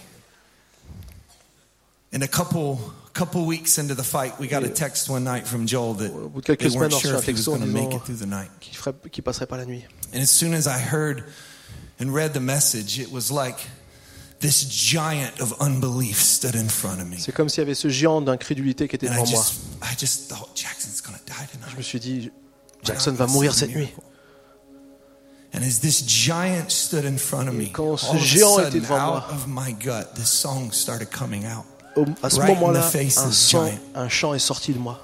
[2.11, 2.79] And a couple
[3.13, 6.11] couple weeks into the fight, we got a text one night from Joel that
[6.59, 8.51] they weren't sure if he was going to make it through the night.
[10.13, 11.23] And as soon as I heard
[11.97, 13.57] and read the message, it was like
[17.17, 19.43] C'est comme s'il y avait ce géant d'incrédulité qui était devant moi.
[19.83, 21.71] I just thought Jackson's gonna die tonight.
[21.71, 22.31] Je me suis dit,
[22.83, 23.89] Jackson va mourir cette nuit.
[25.53, 28.99] And as this giant stood in front of me, Et quand ce géant était devant
[28.99, 31.65] moi, of my gut, this song started coming out.
[32.21, 32.91] à ce moment-là,
[33.95, 35.03] un, un chant est sorti de moi.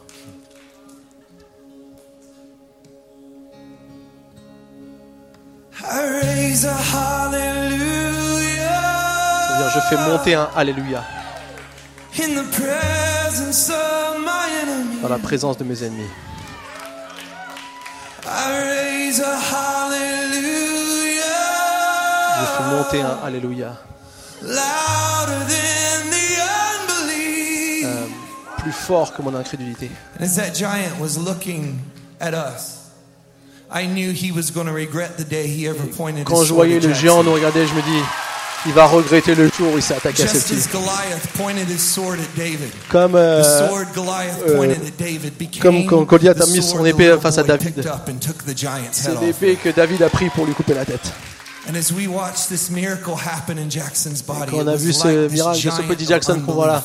[5.85, 7.62] I raise a hallelujah
[9.73, 11.03] je fais monter un Alléluia
[15.01, 16.09] dans la présence de mes ennemis.
[18.23, 18.29] Je
[22.57, 23.77] fais monter un Alléluia.
[27.85, 28.05] Euh,
[28.59, 29.89] plus fort que mon incrédulité.
[30.19, 31.79] As that giant was looking
[32.19, 32.83] at us,
[36.25, 38.03] Quand je voyais le géant nous regarder, je me dis,
[38.65, 40.55] il va regretter le jour où il s'est attaqué à ce petit.
[42.89, 43.43] Comme, euh,
[44.47, 44.75] euh,
[45.61, 47.81] comme quand Goliath a mis son épée face à David.
[48.91, 51.11] C'est l'épée que David a pris pour lui couper la tête.
[54.49, 56.83] Quand on a vu ce miracle de ce petit Jackson qu'on voit là,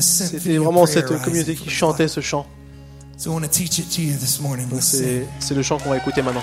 [0.00, 2.46] c'était vraiment cette communauté qui chantait ce chant.
[3.18, 3.30] C'est
[5.54, 6.42] le chant qu'on va écouter maintenant.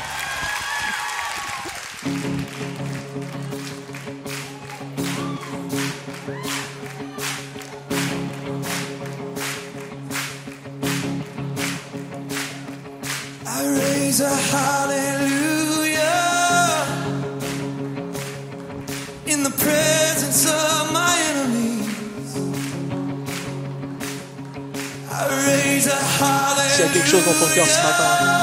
[26.74, 28.43] S'il y a quelque chose dans ton cœur ce matin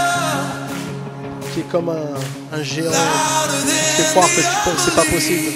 [1.62, 4.40] comme un, géant qui croire que
[4.78, 5.52] c'est pas possible,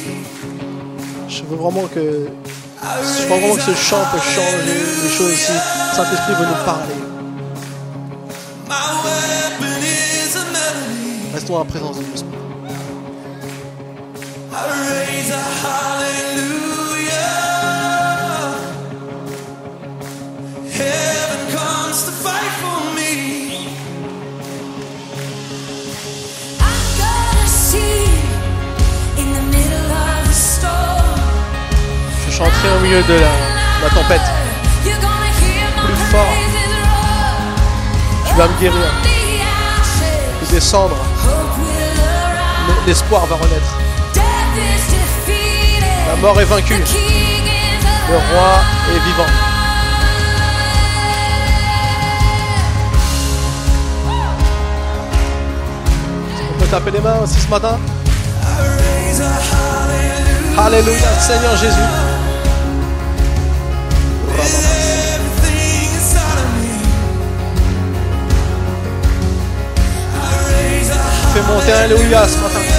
[1.29, 2.29] je veux vraiment que
[3.03, 5.53] je vraiment que ce chant peut changer les choses ici.
[5.95, 6.95] Saint-Esprit veut nous parler.
[11.33, 12.25] Restons en présence de Dieu.
[32.37, 34.21] Chanterai au milieu de la, tempête.
[34.83, 36.27] Plus fort.
[38.27, 38.93] Tu vas me guérir.
[40.43, 40.97] Je descendre
[42.89, 43.79] l'espoir va renaître.
[46.09, 46.83] La mort est vaincue.
[48.11, 49.31] Le roi est vivant.
[56.51, 57.79] On peut taper les mains aussi ce matin.
[60.59, 62.14] Alléluia, Seigneur Jésus.
[71.35, 72.74] Fais monter Alléluia ce matin.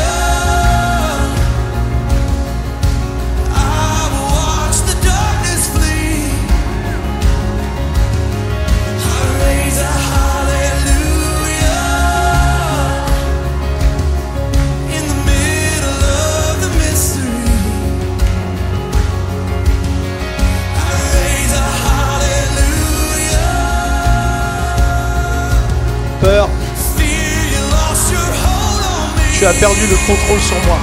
[29.46, 30.78] Tu as perdu le contrôle sur moi.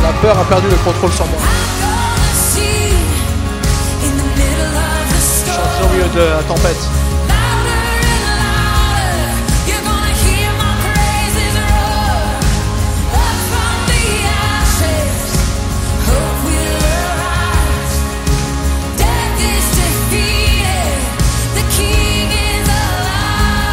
[0.00, 1.40] La peur a perdu le contrôle sur moi.
[5.44, 6.76] Chante au milieu de la tempête.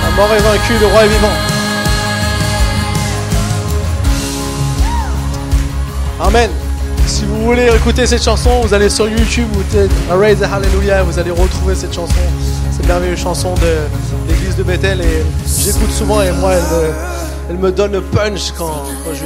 [0.03, 1.52] La mort est vaincue, le roi est vivant.
[6.23, 6.49] Amen.
[7.05, 11.31] Si vous voulez écouter cette chanson, vous allez sur YouTube, vous Raise Hallelujah, vous allez
[11.31, 12.15] retrouver cette chanson,
[12.71, 15.01] cette merveilleuse chanson de l'église de Bethel.
[15.01, 15.21] Et
[15.59, 16.53] j'écoute souvent et moi,
[17.49, 19.25] elle me, donne le punch quand, j'ai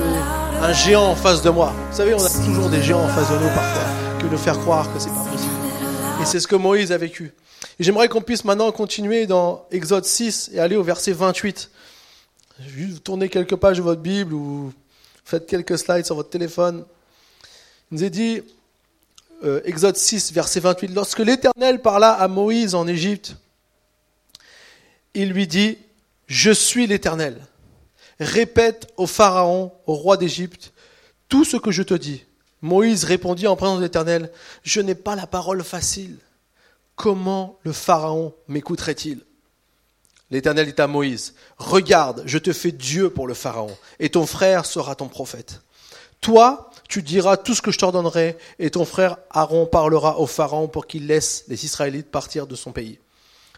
[0.59, 1.71] un géant en face de moi.
[1.91, 3.83] Vous savez, on a toujours des géants en face de nous parfois,
[4.19, 5.53] qui nous faire croire que c'est pas possible.
[6.19, 7.31] Et c'est ce que Moïse a vécu.
[7.79, 11.69] J'aimerais qu'on puisse maintenant continuer dans Exode 6 et aller au verset 28.
[12.65, 14.73] Juste tourner quelques pages de votre Bible ou
[15.27, 16.85] Faites quelques slides sur votre téléphone.
[17.91, 18.43] Il nous est dit,
[19.43, 23.35] euh, Exode 6, verset 28, lorsque l'Éternel parla à Moïse en Égypte,
[25.13, 25.79] il lui dit,
[26.27, 27.45] je suis l'Éternel.
[28.21, 30.71] Répète au Pharaon, au roi d'Égypte,
[31.27, 32.23] tout ce que je te dis.
[32.61, 34.31] Moïse répondit en présence de l'Éternel,
[34.63, 36.19] je n'ai pas la parole facile.
[36.95, 39.19] Comment le Pharaon m'écouterait-il?
[40.29, 44.65] L'Éternel dit à Moïse, Regarde, je te fais Dieu pour le Pharaon, et ton frère
[44.65, 45.61] sera ton prophète.
[46.19, 50.67] Toi, tu diras tout ce que je t'ordonnerai, et ton frère Aaron parlera au Pharaon
[50.67, 52.99] pour qu'il laisse les Israélites partir de son pays.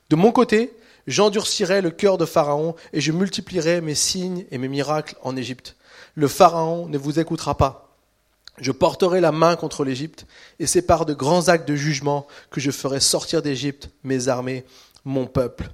[0.09, 0.73] De mon côté,
[1.07, 5.75] j'endurcirai le cœur de Pharaon, et je multiplierai mes signes et mes miracles en Égypte.
[6.13, 7.95] Le Pharaon ne vous écoutera pas.
[8.59, 10.27] Je porterai la main contre l'Égypte,
[10.59, 14.65] et c'est par de grands actes de jugement que je ferai sortir d'Égypte mes armées,
[15.03, 15.71] mon peuple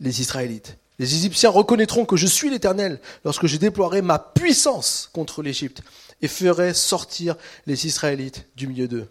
[0.00, 0.78] les Israélites.
[0.98, 5.82] Les Égyptiens reconnaîtront que je suis l'Éternel lorsque je déploierai ma puissance contre l'Égypte
[6.22, 9.08] et ferai sortir les Israélites du milieu d'eux.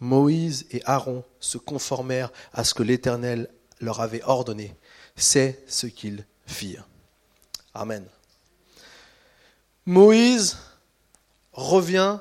[0.00, 3.48] Moïse et Aaron se conformèrent à ce que l'Éternel
[3.80, 4.74] leur avait ordonné.
[5.16, 6.88] C'est ce qu'ils firent.
[7.74, 8.04] Amen.
[9.86, 10.56] Moïse
[11.52, 12.18] revient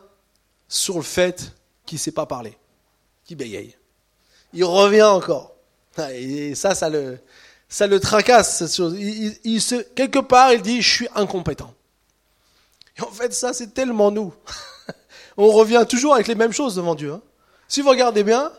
[0.67, 1.53] sur le fait
[1.85, 2.57] qu'il ne sait pas parler,
[3.25, 3.75] qu'il bégaye.
[4.53, 5.55] Il revient encore.
[6.11, 7.19] Et ça, ça le,
[7.73, 8.63] ça le tracasse.
[9.43, 11.73] Il, se, quelque part, il dit, je suis incompétent.
[12.99, 14.31] Et en fait, ça, c'est tellement nous.
[15.37, 17.13] On revient toujours avec les mêmes choses devant Dieu.
[17.13, 17.21] Hein.
[17.67, 18.51] Si vous regardez bien,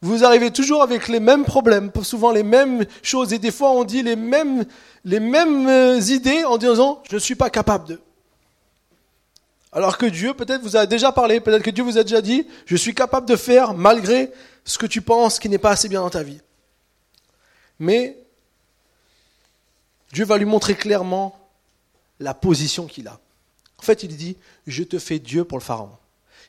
[0.00, 3.82] vous arrivez toujours avec les mêmes problèmes, souvent les mêmes choses, et des fois on
[3.82, 4.64] dit les mêmes,
[5.04, 8.00] les mêmes euh, idées en disant je ne suis pas capable de.
[9.72, 12.46] Alors que Dieu peut-être vous a déjà parlé, peut-être que Dieu vous a déjà dit
[12.66, 14.32] je suis capable de faire malgré
[14.64, 16.40] ce que tu penses qui n'est pas assez bien dans ta vie.
[17.80, 18.21] Mais
[20.12, 21.38] Dieu va lui montrer clairement
[22.20, 23.18] la position qu'il a.
[23.78, 25.90] En fait, il dit je te fais Dieu pour le Pharaon.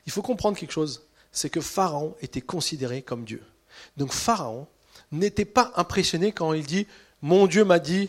[0.06, 1.02] Il faut comprendre quelque chose
[1.34, 3.42] c'est que Pharaon était considéré comme Dieu.
[3.96, 4.66] Donc Pharaon
[5.12, 6.86] n'était pas impressionné quand il dit
[7.20, 8.08] Mon Dieu m'a dit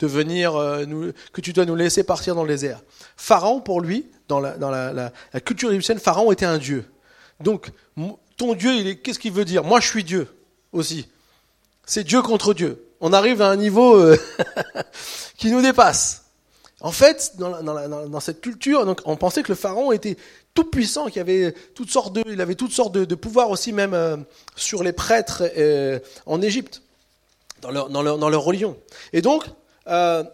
[0.00, 2.82] de venir, euh, que tu dois nous laisser partir dans les airs.
[3.16, 5.12] Pharaon, pour lui, dans la,
[5.44, 6.84] culture égyptienne, Pharaon était un Dieu.
[7.38, 7.70] Donc,
[8.36, 9.62] ton Dieu, qu'est-ce qu'il veut dire?
[9.62, 10.26] Moi, je suis Dieu
[10.72, 11.06] aussi.
[11.86, 12.84] C'est Dieu contre Dieu.
[13.06, 14.18] On arrive à un niveau euh,
[15.36, 16.24] qui nous dépasse.
[16.80, 20.16] En fait, dans, cette culture, on pensait que le pharaon était
[20.54, 23.92] tout puissant, qu'il avait toutes sortes de, il avait toutes sortes de, pouvoirs aussi même
[23.92, 24.16] euh,
[24.56, 26.80] sur les prêtres euh, en Égypte,
[27.60, 28.74] dans leur, leur, religion.
[29.12, 29.44] Et donc,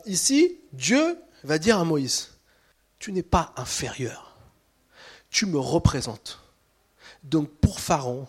[0.06, 2.28] ici, Dieu va dire à Moïse,
[3.00, 4.36] tu n'es pas inférieur,
[5.28, 6.38] tu me représentes.
[7.24, 8.28] Donc pour Pharaon,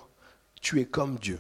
[0.62, 1.38] tu es comme Dieu.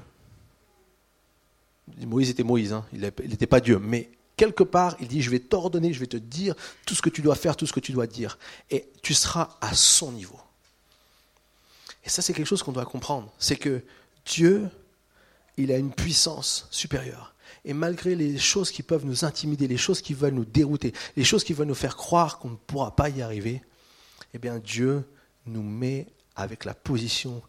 [2.05, 2.85] Moïse était Moïse, hein.
[2.93, 6.17] il n'était pas Dieu, mais quelque part, il dit, je vais t'ordonner, je vais te
[6.17, 8.39] dire tout ce que tu dois faire, tout ce que tu dois dire.
[8.69, 10.39] Et tu seras à son niveau.
[12.03, 13.31] Et ça, c'est quelque chose qu'on doit comprendre.
[13.37, 13.83] C'est que
[14.25, 14.67] Dieu,
[15.57, 17.35] il a une puissance supérieure.
[17.65, 21.23] Et malgré les choses qui peuvent nous intimider, les choses qui veulent nous dérouter, les
[21.23, 23.61] choses qui veulent nous faire croire qu'on ne pourra pas y arriver,
[24.33, 25.03] eh bien Dieu
[25.45, 27.43] nous met avec la position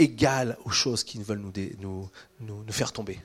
[0.00, 2.10] égale aux choses qui veulent nous,
[2.40, 3.20] nous, nous faire tomber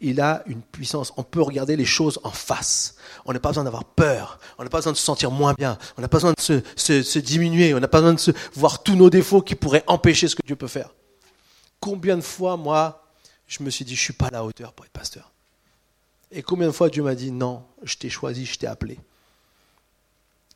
[0.00, 1.12] il a une puissance.
[1.16, 2.96] On peut regarder les choses en face.
[3.24, 4.40] On n'a pas besoin d'avoir peur.
[4.58, 5.78] On n'a pas besoin de se sentir moins bien.
[5.96, 7.74] On n'a pas besoin de se, diminuer.
[7.74, 10.42] On n'a pas besoin de se voir tous nos défauts qui pourraient empêcher ce que
[10.44, 10.90] Dieu peut faire.
[11.80, 13.06] Combien de fois, moi,
[13.46, 15.30] je me suis dit, je suis pas à la hauteur pour être pasteur.
[16.32, 18.98] Et combien de fois Dieu m'a dit, non, je t'ai choisi, je t'ai appelé.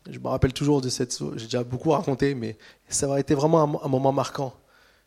[0.08, 3.82] Je me rappelle toujours de cette, j'ai déjà beaucoup raconté, mais ça aurait été vraiment
[3.82, 4.54] un moment marquant.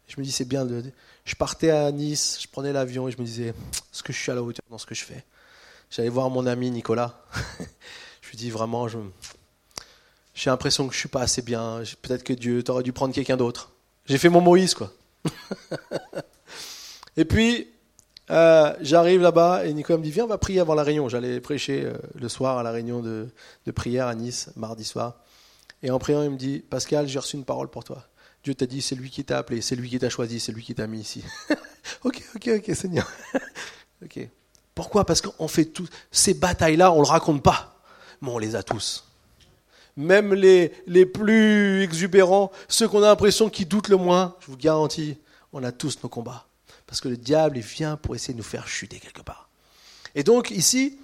[0.08, 0.84] Je me dis, c'est bien de.
[1.26, 4.32] Je partais à Nice, je prenais l'avion et je me disais, est-ce que je suis
[4.32, 5.24] à la hauteur dans ce que je fais
[5.92, 7.22] J'allais voir mon ami Nicolas.
[8.22, 9.00] je lui dis vraiment, je,
[10.34, 11.82] j'ai l'impression que je suis pas assez bien.
[12.02, 13.72] Peut-être que Dieu t'aurait dû prendre quelqu'un d'autre.
[14.06, 14.94] J'ai fait mon Moïse, quoi.
[17.18, 17.68] et puis,
[18.30, 21.10] euh, j'arrive là-bas et Nicolas me dit, viens, on va prier avant la réunion.
[21.10, 23.28] J'allais prêcher euh, le soir à la réunion de,
[23.66, 25.16] de prière à Nice, mardi soir.
[25.84, 28.06] Et en priant, il me dit, Pascal, j'ai reçu une parole pour toi.
[28.48, 30.64] Dieu t'a dit, c'est lui qui t'a appelé, c'est lui qui t'a choisi, c'est lui
[30.64, 31.22] qui t'a mis ici.
[32.06, 33.12] ok, ok, ok, Seigneur.
[34.02, 34.20] ok.
[34.74, 35.04] Pourquoi?
[35.04, 35.86] Parce qu'on fait tout.
[36.14, 37.78] Ces batailles-là, on ne le raconte pas,
[38.22, 39.06] mais on les a tous.
[39.98, 44.56] Même les, les plus exubérants, ceux qu'on a l'impression qu'ils doutent le moins, je vous
[44.56, 45.18] garantis,
[45.52, 46.48] on a tous nos combats.
[46.86, 49.50] Parce que le diable, il vient pour essayer de nous faire chuter quelque part.
[50.16, 50.98] Et donc, ici,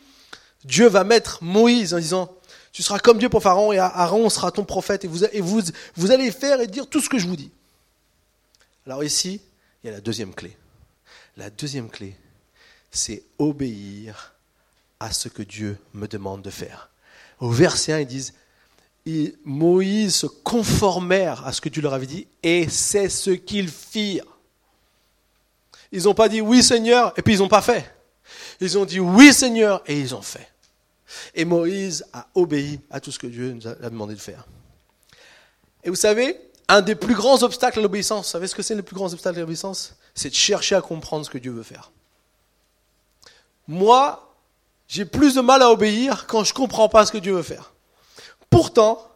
[0.63, 2.33] Dieu va mettre Moïse en disant,
[2.73, 6.59] tu seras comme Dieu pour Pharaon et Aaron sera ton prophète et, vous, allez faire
[6.59, 7.51] et dire tout ce que je vous dis.
[8.87, 9.41] Alors ici,
[9.83, 10.57] il y a la deuxième clé.
[11.37, 12.17] La deuxième clé,
[12.91, 14.33] c'est obéir
[14.99, 16.89] à ce que Dieu me demande de faire.
[17.39, 18.33] Au verset 1, ils disent,
[19.45, 24.25] Moïse se conformèrent à ce que Dieu leur avait dit, et c'est ce qu'ils firent.
[25.91, 27.93] Ils n'ont pas dit oui Seigneur, et puis ils n'ont pas fait.
[28.59, 30.52] Ils ont dit oui Seigneur, et ils ont fait.
[31.35, 34.45] Et Moïse a obéi à tout ce que Dieu nous a demandé de faire.
[35.83, 38.75] Et vous savez, un des plus grands obstacles à l'obéissance, vous savez ce que c'est
[38.75, 39.95] le plus grand obstacle à l'obéissance?
[40.15, 41.91] C'est de chercher à comprendre ce que Dieu veut faire.
[43.67, 44.35] Moi,
[44.87, 47.43] j'ai plus de mal à obéir quand je ne comprends pas ce que Dieu veut
[47.43, 47.73] faire.
[48.49, 49.09] Pourtant,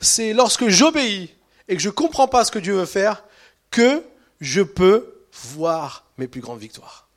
[0.00, 1.34] c'est lorsque j'obéis
[1.68, 3.24] et que je ne comprends pas ce que Dieu veut faire
[3.70, 4.04] que
[4.40, 7.08] je peux voir mes plus grandes victoires.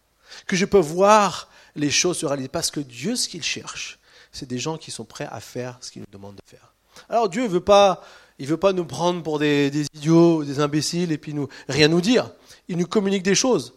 [0.48, 2.50] Que je peux voir les choses se réaliser.
[2.50, 3.99] Parce que Dieu, ce qu'il cherche,
[4.32, 6.74] c'est des gens qui sont prêts à faire ce qu'il nous demande de faire.
[7.10, 8.04] Alors Dieu ne veut pas,
[8.40, 12.32] veut pas nous prendre pour des, idiots, des imbéciles et puis nous rien nous dire.
[12.68, 13.74] Il nous communique des choses.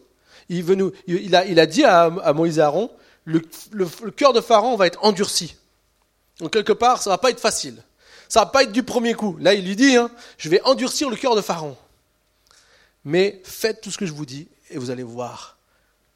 [0.49, 2.91] Il, a, dit à, Moïse et Aaron,
[3.25, 5.55] le, le, cœur de Pharaon va être endurci.
[6.39, 7.81] Donc quelque part, ça va pas être facile.
[8.27, 9.37] Ça va pas être du premier coup.
[9.39, 11.77] Là, il lui dit, hein, je vais endurcir le cœur de Pharaon.
[13.05, 15.57] Mais faites tout ce que je vous dis et vous allez voir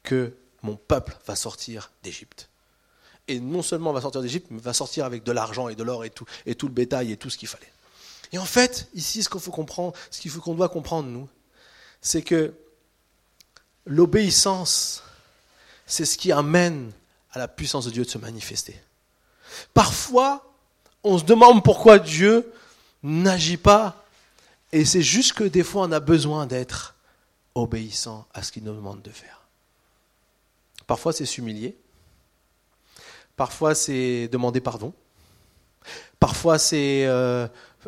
[0.02, 2.47] que mon peuple va sortir d'Égypte.
[3.28, 6.04] Et non seulement va sortir d'Égypte, mais va sortir avec de l'argent et de l'or
[6.04, 7.72] et tout, et tout le bétail et tout ce qu'il fallait.
[8.32, 9.66] Et en fait, ici, ce qu'il faut
[10.10, 11.28] ce qu'il faut qu'on doit comprendre, nous,
[12.00, 12.54] c'est que
[13.86, 15.02] l'obéissance,
[15.86, 16.92] c'est ce qui amène
[17.32, 18.78] à la puissance de Dieu de se manifester.
[19.74, 20.52] Parfois,
[21.04, 22.50] on se demande pourquoi Dieu
[23.02, 24.04] n'agit pas,
[24.72, 26.94] et c'est juste que des fois, on a besoin d'être
[27.54, 29.42] obéissant à ce qu'il nous demande de faire.
[30.86, 31.76] Parfois, c'est s'humilier.
[33.38, 34.92] Parfois, c'est demander pardon.
[36.18, 37.46] Parfois, c'est euh,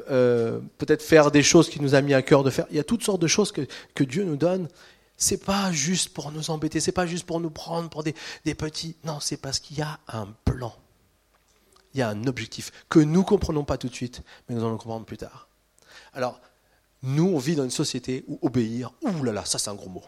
[0.09, 2.67] euh, peut-être faire des choses qu'il nous a mis à cœur de faire.
[2.71, 4.69] Il y a toutes sortes de choses que, que Dieu nous donne.
[5.17, 8.55] C'est pas juste pour nous embêter, c'est pas juste pour nous prendre pour des, des
[8.55, 8.97] petits.
[9.05, 10.73] Non, c'est parce qu'il y a un plan.
[11.95, 14.79] Il y a un objectif que nous comprenons pas tout de suite, mais nous allons
[14.79, 15.49] comprendre plus tard.
[16.15, 16.41] Alors,
[17.03, 19.91] nous, on vit dans une société où obéir, ouh là là, ça c'est un gros
[19.91, 20.05] mot.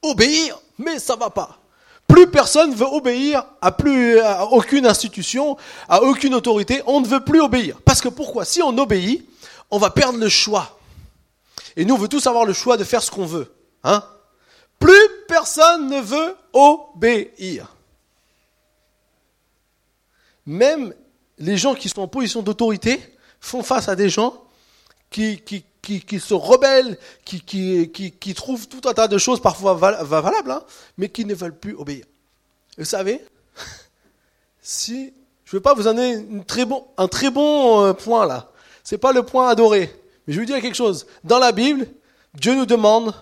[0.00, 1.60] Obéir, mais ça va pas.
[2.06, 5.56] Plus personne veut obéir à plus aucune institution,
[5.88, 6.82] à aucune autorité.
[6.86, 7.78] On ne veut plus obéir.
[7.84, 8.44] Parce que pourquoi?
[8.44, 9.28] Si on obéit,
[9.70, 10.78] on va perdre le choix.
[11.76, 13.52] Et nous, on veut tous avoir le choix de faire ce qu'on veut.
[13.84, 14.02] Hein
[14.78, 17.74] Plus personne ne veut obéir.
[20.46, 20.94] Même
[21.38, 23.00] les gens qui sont en position d'autorité
[23.40, 24.42] font face à des gens
[25.10, 30.62] qui, qui, qui, se rebellent, qui, trouvent tout un tas de choses parfois valables, hein,
[30.98, 32.04] mais qui ne veulent plus obéir.
[32.76, 33.24] Vous savez,
[34.62, 35.12] si
[35.44, 36.26] je ne veux pas vous donner
[36.98, 38.50] un très bon euh, point là,
[38.82, 39.92] c'est pas le point adoré,
[40.26, 41.06] mais je vais vous dire quelque chose.
[41.24, 41.86] Dans la Bible,
[42.34, 43.14] Dieu nous demande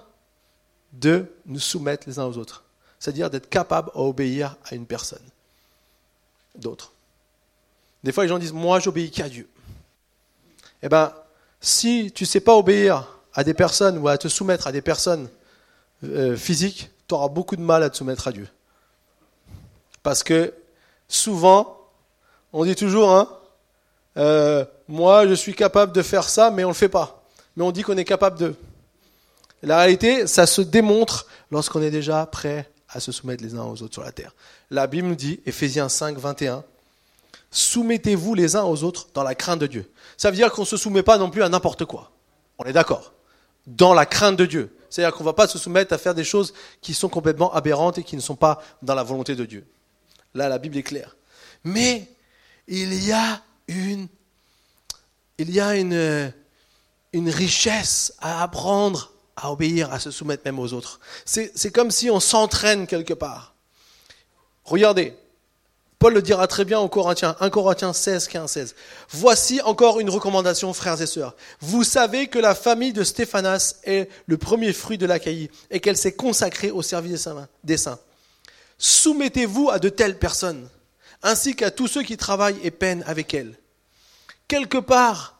[0.92, 2.64] de nous soumettre les uns aux autres,
[2.98, 5.22] c'est-à-dire d'être capable d'obéir à une personne,
[6.56, 6.92] d'autres.
[8.02, 9.48] Des fois, les gens disent Moi, j'obéis qu'à Dieu.
[10.82, 11.12] Eh bien,
[11.64, 14.82] si tu ne sais pas obéir à des personnes ou à te soumettre à des
[14.82, 15.28] personnes
[16.04, 18.46] euh, physiques, tu auras beaucoup de mal à te soumettre à Dieu.
[20.02, 20.52] Parce que
[21.08, 21.78] souvent,
[22.52, 23.30] on dit toujours, hein,
[24.18, 27.24] euh, moi je suis capable de faire ça, mais on ne le fait pas.
[27.56, 28.54] Mais on dit qu'on est capable de.
[29.62, 33.82] La réalité, ça se démontre lorsqu'on est déjà prêt à se soumettre les uns aux
[33.82, 34.34] autres sur la terre.
[34.70, 36.62] La Bible nous dit, Ephésiens 5, 21,
[37.54, 39.90] soumettez-vous les uns aux autres dans la crainte de Dieu.
[40.16, 42.10] Ça veut dire qu'on ne se soumet pas non plus à n'importe quoi.
[42.58, 43.12] On est d'accord.
[43.66, 44.76] Dans la crainte de Dieu.
[44.90, 47.98] C'est-à-dire qu'on ne va pas se soumettre à faire des choses qui sont complètement aberrantes
[47.98, 49.66] et qui ne sont pas dans la volonté de Dieu.
[50.34, 51.16] Là, la Bible est claire.
[51.62, 52.08] Mais
[52.68, 54.08] il y a une,
[55.38, 56.32] il y a une,
[57.12, 61.00] une richesse à apprendre à obéir, à se soumettre même aux autres.
[61.24, 63.54] C'est comme si on s'entraîne quelque part.
[64.64, 65.16] Regardez,
[66.04, 68.74] Paul le dira très bien aux Corinthiens, 1 Corinthiens 16, 15, 16.
[69.08, 71.34] Voici encore une recommandation, frères et sœurs.
[71.62, 75.96] Vous savez que la famille de Stéphanas est le premier fruit de l'Achaïe et qu'elle
[75.96, 77.26] s'est consacrée au service
[77.62, 77.98] des saints.
[78.76, 80.68] Soumettez-vous à de telles personnes,
[81.22, 83.58] ainsi qu'à tous ceux qui travaillent et peinent avec elles.
[84.46, 85.38] Quelque part,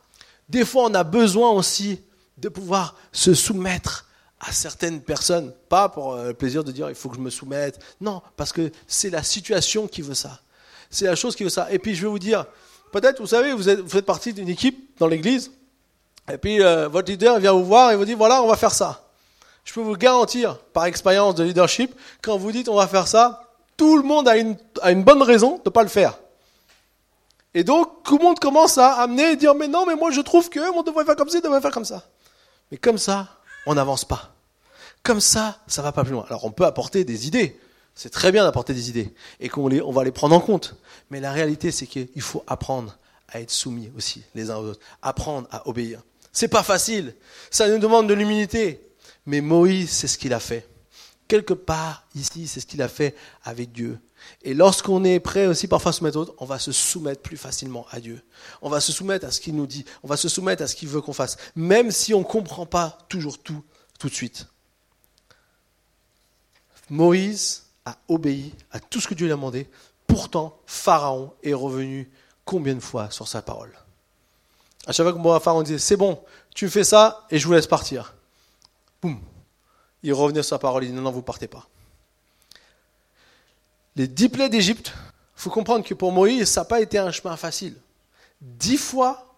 [0.49, 2.01] des fois, on a besoin aussi
[2.39, 4.07] de pouvoir se soumettre
[4.41, 7.29] à certaines personnes, pas pour euh, le plaisir de dire il faut que je me
[7.29, 10.41] soumette, non, parce que c'est la situation qui veut ça.
[10.91, 11.69] C'est la chose qui veut ça.
[11.71, 12.47] Et puis je vais vous dire,
[12.93, 15.51] peut-être, vous savez, vous, êtes, vous faites partie d'une équipe dans l'église,
[16.33, 18.73] et puis euh, votre leader vient vous voir et vous dit, voilà, on va faire
[18.73, 19.09] ça.
[19.65, 23.43] Je peux vous garantir, par expérience de leadership, quand vous dites on va faire ça,
[23.77, 26.19] tout le monde a une, a une bonne raison de ne pas le faire.
[27.55, 30.21] Et donc, tout le monde commence à amener et dire, mais non, mais moi je
[30.21, 32.03] trouve que on devrait faire comme ça, on devrait faire comme ça.
[32.71, 33.29] Mais comme ça,
[33.67, 34.35] on n'avance pas.
[35.03, 36.25] Comme ça, ça va pas plus loin.
[36.29, 37.59] Alors on peut apporter des idées.
[37.95, 40.77] C'est très bien d'apporter des idées et qu'on on va les prendre en compte.
[41.11, 44.81] Mais la réalité, c'est qu'il faut apprendre à être soumis aussi les uns aux autres,
[45.03, 46.03] apprendre à obéir.
[46.33, 47.15] C'est pas facile.
[47.51, 48.81] Ça nous demande de l'humilité.
[49.27, 50.69] Mais Moïse, c'est ce qu'il a fait.
[51.29, 53.99] Quelque part ici, c'est ce qu'il a fait avec Dieu.
[54.43, 57.37] Et lorsqu'on est prêt aussi parfois à se mettre autre, on va se soumettre plus
[57.37, 58.21] facilement à Dieu.
[58.61, 59.85] On va se soumettre à ce qu'il nous dit.
[60.03, 61.37] On va se soumettre à ce qu'il veut qu'on fasse.
[61.55, 63.63] Même si on ne comprend pas toujours tout,
[63.99, 64.47] tout de suite.
[66.91, 69.69] Moïse a obéi à tout ce que Dieu lui a demandé.
[70.07, 72.11] Pourtant, Pharaon est revenu
[72.45, 73.73] combien de fois sur sa parole?
[74.87, 76.23] À chaque fois que Pharaon disait C'est bon,
[76.55, 78.15] tu fais ça et je vous laisse partir.
[79.01, 79.21] Boum
[80.03, 81.67] Il revenait sur sa parole, il dit Non, non, vous partez pas.
[83.97, 84.93] Les dix plaies d'Égypte,
[85.37, 87.77] il faut comprendre que pour Moïse, ça n'a pas été un chemin facile.
[88.41, 89.35] Dix fois,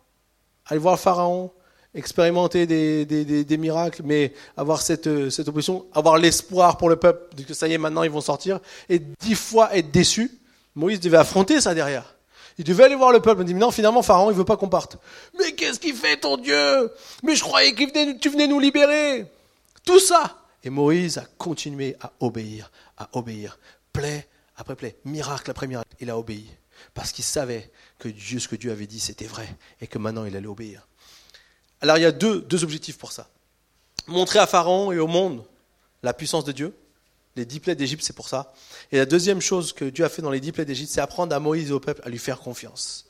[0.66, 1.52] aller voir Pharaon,
[1.96, 7.66] expérimenter des, miracles, mais avoir cette, cette opposition, avoir l'espoir pour le peuple que ça
[7.66, 10.30] y est, maintenant ils vont sortir, et dix fois être déçu.
[10.74, 12.14] Moïse devait affronter ça derrière.
[12.58, 13.42] Il devait aller voir le peuple.
[13.42, 14.96] Il dit, non, finalement, Pharaon, il veut pas qu'on parte.
[15.38, 16.90] Mais qu'est-ce qu'il fait, ton Dieu?
[17.22, 19.26] Mais je croyais que tu venais nous libérer.
[19.84, 20.38] Tout ça.
[20.64, 23.58] Et Moïse a continué à obéir, à obéir.
[23.92, 24.26] Plaie
[24.56, 26.48] après plaie, miracle après miracle, il a obéi.
[26.94, 29.48] Parce qu'il savait que Dieu, ce que Dieu avait dit, c'était vrai.
[29.80, 30.86] Et que maintenant, il allait obéir.
[31.86, 33.28] Alors il y a deux, objectifs pour ça.
[34.08, 35.44] Montrer à Pharaon et au monde
[36.02, 36.74] la puissance de Dieu.
[37.36, 38.52] Les dix plaies d'Égypte, c'est pour ça.
[38.90, 41.32] Et la deuxième chose que Dieu a fait dans les dix plaies d'Égypte, c'est apprendre
[41.34, 43.06] à Moïse et au peuple à lui faire confiance.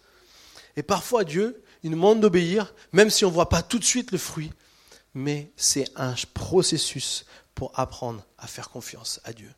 [0.76, 3.84] Et parfois, Dieu, il nous demande d'obéir, même si on ne voit pas tout de
[3.84, 4.52] suite le fruit.
[5.14, 7.24] Mais c'est un processus
[7.54, 9.50] pour apprendre à faire confiance à Dieu.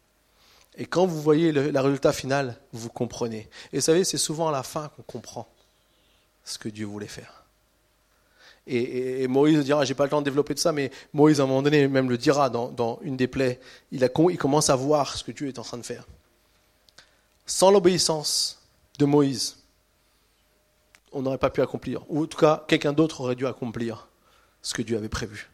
[0.76, 3.50] Et quand vous voyez le, résultat final, vous comprenez.
[3.72, 5.52] Et vous savez, c'est souvent à la fin qu'on comprend
[6.44, 7.37] ce que Dieu voulait faire.
[8.68, 11.46] Et, Moïse dira, j'ai pas le temps de développer de ça, mais Moïse à un
[11.46, 13.60] moment donné même le dira dans, une des plaies,
[13.92, 16.06] il, commence à voir ce que Dieu est en train de faire.
[17.46, 18.60] Sans l'obéissance
[18.98, 19.56] de Moïse,
[21.12, 24.08] on n'aurait pas pu accomplir, ou en tout cas quelqu'un d'autre aurait dû accomplir
[24.60, 25.48] ce que Dieu avait prévu.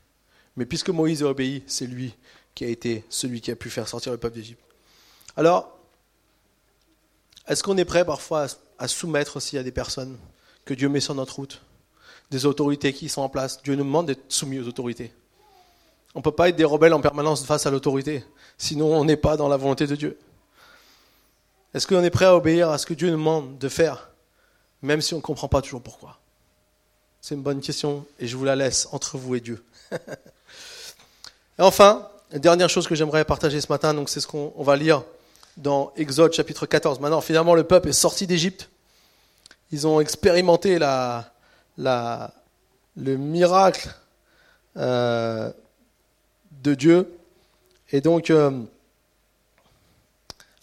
[0.56, 2.14] Mais puisque Moïse a obéi, c'est lui
[2.54, 4.60] qui a été celui qui a pu faire sortir le peuple d'Égypte.
[5.36, 5.78] Alors,
[7.46, 8.46] est-ce qu'on est prêt parfois
[8.78, 10.16] à soumettre aussi à des personnes
[10.64, 11.60] que Dieu met sur notre route?
[12.30, 15.12] Des autorités qui sont en place Dieu nous demande d'être soumis aux autorités.
[16.14, 18.24] On ne peut pas être des rebelles en permanence face à l'autorité,
[18.56, 20.18] sinon on n'est pas dans la volonté de Dieu.
[21.74, 24.10] Est-ce qu'on est prêt à obéir à ce que Dieu nous demande de faire,
[24.80, 26.20] même si on ne comprend pas toujours pourquoi?
[27.20, 29.64] C'est une bonne question et je vous la laisse entre vous et Dieu.
[29.92, 29.96] et
[31.58, 35.02] enfin, la dernière chose que j'aimerais partager ce matin, donc c'est ce qu'on va lire
[35.56, 37.00] dans Exode chapitre 14.
[37.00, 38.70] Maintenant, finalement, le peuple est sorti d'Égypte.
[39.72, 41.33] Ils ont expérimenté la,
[41.78, 42.32] la,
[42.96, 43.94] le miracle
[44.76, 45.50] euh,
[46.62, 47.18] de Dieu.
[47.92, 48.62] Et donc, euh,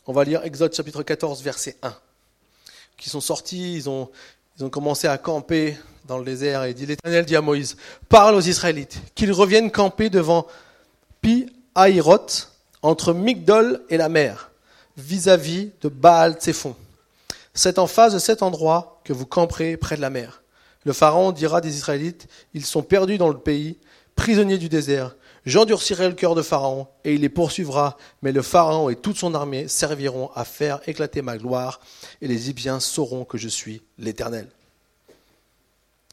[0.08, 1.94] on va lire Exode chapitre 14, verset 1.
[2.98, 4.10] Qui sont sortis, ils ont,
[4.72, 6.64] commencé à camper dans le désert.
[6.64, 7.78] Et dit l'Éternel dit à Moïse
[8.10, 10.46] Parle aux Israélites, qu'ils reviennent camper devant
[11.22, 12.52] Pi Haïroth,
[12.82, 14.52] entre Migdol et la mer
[14.98, 16.76] vis-à-vis de Baal Tsephon.
[17.54, 20.42] C'est en face de cet endroit que vous camperez près de la mer.
[20.86, 23.78] Le Pharaon dira des Israélites, ils sont perdus dans le pays,
[24.16, 25.16] prisonniers du désert.
[25.46, 29.34] J'endurcirai le cœur de Pharaon et il les poursuivra, mais le Pharaon et toute son
[29.34, 31.80] armée serviront à faire éclater ma gloire
[32.22, 34.48] et les Égyptiens sauront que je suis l'Éternel.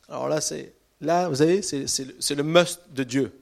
[0.08, 3.32] Alors là, c'est là, vous savez, c'est le must de Dieu.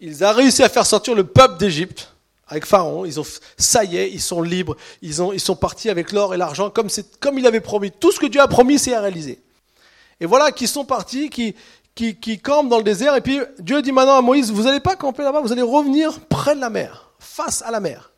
[0.00, 2.12] Ils ont réussi à faire sortir le peuple d'Égypte
[2.46, 3.04] avec Pharaon.
[3.04, 4.76] Ils ont, ça ils sont libres.
[5.02, 6.88] Ils sont partis avec l'or et l'argent comme,
[7.20, 7.90] comme il avait promis.
[7.90, 9.40] Tout ce que Dieu a promis, c'est à réaliser.
[10.20, 11.54] Et voilà qu'ils sont partis, qui,
[11.94, 13.14] qui, qui campent dans le désert.
[13.16, 16.20] Et puis Dieu dit maintenant à Moïse, vous n'allez pas camper là-bas, vous allez revenir
[16.28, 18.12] près de la mer, face à la mer.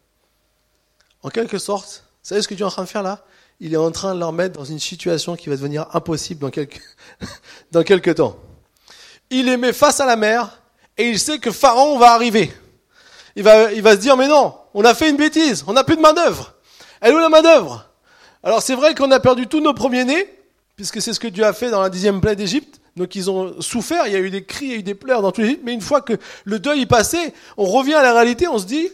[1.23, 3.25] En quelque sorte, vous savez ce que Dieu est en train de faire là?
[3.61, 6.51] Il est en train de leur mettre dans une situation qui va devenir impossible dans
[6.51, 6.81] quelques,
[7.73, 8.37] dans quelques temps.
[9.29, 10.63] Il les met face à la mer
[10.97, 12.51] et il sait que Pharaon va arriver
[13.37, 15.85] il va, il va se dire, mais non, on a fait une bêtise, on n'a
[15.85, 16.55] plus de main-d'œuvre.
[17.01, 17.87] Elle est où la main-d'œuvre?
[18.43, 20.29] Alors c'est vrai qu'on a perdu tous nos premiers-nés,
[20.81, 22.81] puisque c'est ce que Dieu a fait dans la dixième plaie d'Égypte.
[22.97, 24.95] Donc ils ont souffert, il y a eu des cris, il y a eu des
[24.95, 26.15] pleurs dans tout l'Égypte, mais une fois que
[26.45, 28.89] le deuil est passé, on revient à la réalité, on se dit,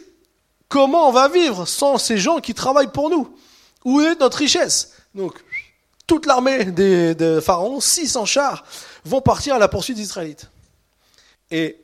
[0.67, 3.33] comment on va vivre sans ces gens qui travaillent pour nous?
[3.85, 4.95] Où est notre richesse?
[5.15, 5.41] Donc
[6.07, 8.65] toute l'armée de Pharaon, 600 chars,
[9.05, 10.49] vont partir à la poursuite des Israélites.
[11.51, 11.77] Et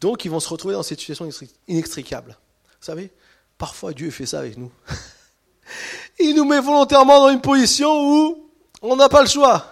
[0.00, 1.28] donc ils vont se retrouver dans cette situation
[1.66, 2.38] inextricable.
[2.80, 3.10] Vous savez,
[3.58, 4.70] parfois Dieu fait ça avec nous.
[6.20, 8.43] Il nous met volontairement dans une position où
[8.84, 9.64] on n'a pas le choix.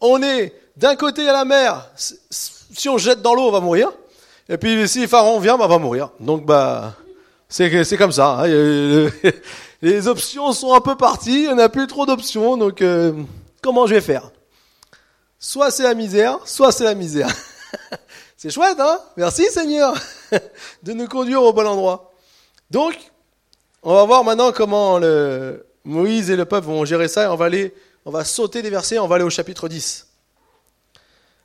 [0.00, 3.92] On est d'un côté à la mer, si on jette dans l'eau, on va mourir.
[4.48, 6.10] Et puis si Pharaon vient, bah, on va mourir.
[6.18, 6.94] Donc bah
[7.48, 8.40] c'est comme ça.
[8.40, 8.46] Hein.
[9.82, 12.56] Les options sont un peu parties, on n'a plus trop d'options.
[12.56, 13.12] Donc euh,
[13.62, 14.30] comment je vais faire?
[15.38, 17.28] Soit c'est la misère, soit c'est la misère.
[18.42, 18.98] C'est chouette, hein?
[19.18, 19.92] Merci Seigneur
[20.82, 22.10] de nous conduire au bon endroit.
[22.70, 22.94] Donc,
[23.82, 27.24] on va voir maintenant comment le Moïse et le peuple vont gérer ça.
[27.24, 27.74] Et on va aller,
[28.10, 28.98] on va sauter des versets.
[28.98, 30.08] On va aller au chapitre 10.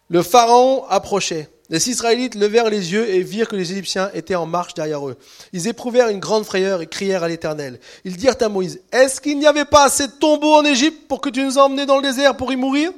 [0.10, 1.48] Le pharaon approchait.
[1.70, 5.16] Les Israélites levèrent les yeux et virent que les Égyptiens étaient en marche derrière eux.
[5.54, 7.80] Ils éprouvèrent une grande frayeur et crièrent à l'Éternel.
[8.04, 11.22] Ils dirent à Moïse, Est-ce qu'il n'y avait pas assez de tombeaux en Égypte pour
[11.22, 12.92] que tu nous emmenais dans le désert pour y mourir?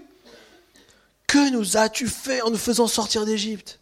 [1.28, 3.80] Que nous as-tu fait en nous faisant sortir d'Égypte?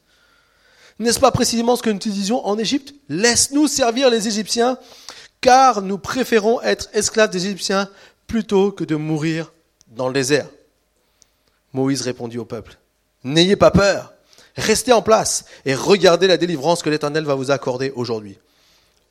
[0.97, 2.95] N'est-ce pas précisément ce que nous te disions en Égypte?
[3.07, 4.79] Laisse-nous servir les Égyptiens,
[5.41, 7.87] car nous préférons être esclaves des Égyptiens
[8.25, 9.51] plutôt que de mourir
[9.95, 10.47] dans le désert.
[11.73, 12.77] Moïse répondit au peuple,
[13.23, 14.13] N'ayez pas peur,
[14.55, 18.37] restez en place et regardez la délivrance que l'Éternel va vous accorder aujourd'hui.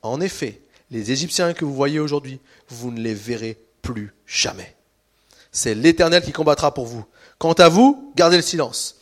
[0.01, 0.61] En effet,
[0.91, 4.75] les Égyptiens que vous voyez aujourd'hui, vous ne les verrez plus jamais.
[5.51, 7.05] C'est l'Éternel qui combattra pour vous.
[7.37, 8.97] Quant à vous, gardez le silence.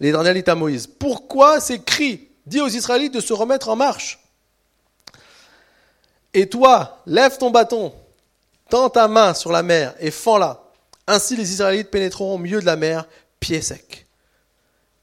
[0.00, 4.20] L'Éternel dit à Moïse, pourquoi ces cris Dis aux Israélites de se remettre en marche?
[6.34, 7.92] Et toi, lève ton bâton,
[8.70, 10.67] tends ta main sur la mer et fends-la.
[11.10, 13.08] Ainsi les Israélites pénétreront au milieu de la mer,
[13.40, 14.06] pieds secs.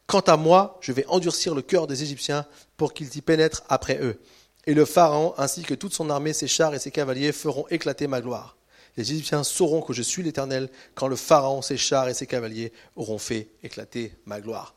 [0.06, 2.45] Quant à moi, je vais endurcir le cœur des Égyptiens
[2.78, 4.22] pour qu'ils y pénètrent après eux.
[4.68, 8.06] Et le Pharaon, ainsi que toute son armée, ses chars et ses cavaliers, feront éclater
[8.06, 8.56] ma gloire.
[8.97, 12.72] Les Égyptiens sauront que je suis l'Éternel quand le Pharaon, ses chars et ses cavaliers
[12.95, 14.76] auront fait éclater ma gloire.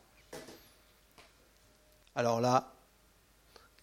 [2.15, 2.73] Alors là,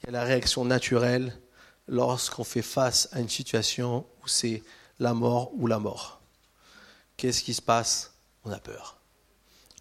[0.02, 1.38] il y a la réaction naturelle
[1.86, 4.64] lorsqu'on fait face à une situation où c'est
[4.98, 6.15] la mort ou la mort.
[7.16, 8.12] Qu'est-ce qui se passe?
[8.44, 8.98] On a peur.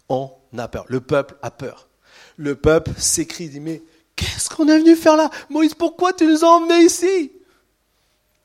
[0.08, 0.84] On a peur.
[0.88, 1.88] Le peuple a peur.
[2.36, 3.82] Le peuple s'écrit, dit, mais
[4.14, 5.30] qu'est-ce qu'on est venu faire là?
[5.50, 7.32] Moïse, pourquoi tu nous as emmenés ici?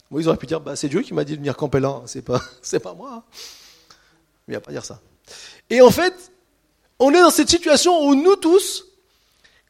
[0.10, 2.22] Moïse aurait pu dire, bah, c'est Dieu qui m'a dit de venir camper là, c'est
[2.22, 3.12] pas, c'est pas moi.
[3.14, 3.24] Hein.
[4.48, 5.00] Mais il va pas dire ça.
[5.70, 6.32] Et en fait,
[7.00, 8.86] on est dans cette situation où nous tous,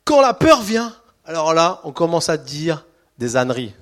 [0.03, 0.95] quand la peur vient,
[1.25, 2.85] alors là, on commence à dire
[3.17, 3.73] des âneries.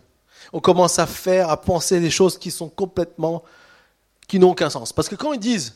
[0.51, 3.43] On commence à faire, à penser des choses qui sont complètement,
[4.29, 4.93] qui n'ont aucun sens.
[4.93, 5.75] Parce que quand ils disent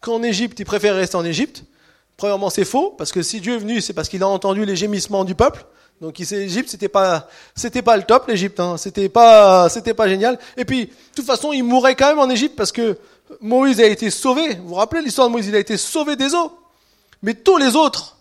[0.00, 1.64] qu'en Égypte, ils préfèrent rester en Égypte,
[2.16, 4.76] premièrement, c'est faux, parce que si Dieu est venu, c'est parce qu'il a entendu les
[4.76, 5.66] gémissements du peuple.
[6.00, 8.76] Donc, l'Égypte, c'était pas, c'était pas le top, l'Égypte, hein.
[8.76, 10.38] C'était pas, c'était pas génial.
[10.56, 12.96] Et puis, de toute façon, il mourrait quand même en Égypte parce que
[13.40, 14.54] Moïse a été sauvé.
[14.54, 15.48] Vous vous rappelez l'histoire de Moïse?
[15.48, 16.52] Il a été sauvé des eaux.
[17.22, 18.16] Mais tous les autres,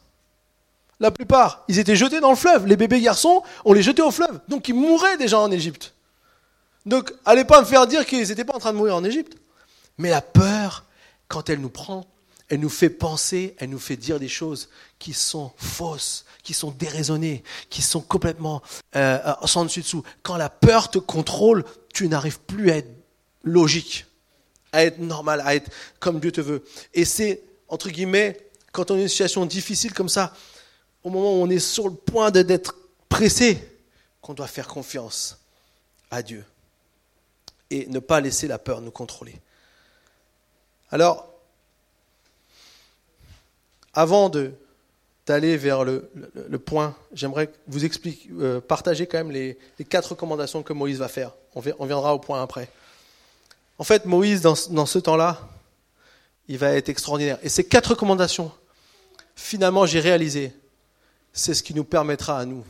[0.99, 2.65] la plupart, ils étaient jetés dans le fleuve.
[2.65, 4.39] Les bébés garçons, on les jetait au fleuve.
[4.47, 5.93] Donc ils mouraient déjà en Égypte.
[6.85, 9.37] Donc allez pas me faire dire qu'ils n'étaient pas en train de mourir en Égypte.
[9.97, 10.85] Mais la peur,
[11.27, 12.05] quand elle nous prend,
[12.49, 14.69] elle nous fait penser, elle nous fait dire des choses
[14.99, 18.61] qui sont fausses, qui sont déraisonnées, qui sont complètement
[18.95, 20.03] euh, sans dessus dessous.
[20.23, 22.91] Quand la peur te contrôle, tu n'arrives plus à être
[23.43, 24.05] logique,
[24.71, 25.69] à être normal, à être
[25.99, 26.63] comme Dieu te veut.
[26.93, 28.37] Et c'est, entre guillemets,
[28.71, 30.33] quand on est dans une situation difficile comme ça,
[31.03, 32.75] au moment où on est sur le point d'être
[33.09, 33.59] pressé,
[34.21, 35.37] qu'on doit faire confiance
[36.11, 36.45] à Dieu
[37.69, 39.35] et ne pas laisser la peur nous contrôler.
[40.91, 41.27] Alors,
[43.93, 44.29] avant
[45.25, 46.09] d'aller vers le,
[46.63, 49.57] point, j'aimerais vous expliquer, euh, partager quand même les,
[49.89, 51.33] quatre recommandations que Moïse va faire.
[51.55, 52.69] On, viendra au point après.
[53.79, 55.39] En fait, Moïse, dans, ce temps-là,
[56.47, 57.39] il va être extraordinaire.
[57.43, 58.51] Et ces quatre recommandations,
[59.35, 60.53] finalement, j'ai réalisé
[61.33, 62.63] c'est ce qui nous permettra à nous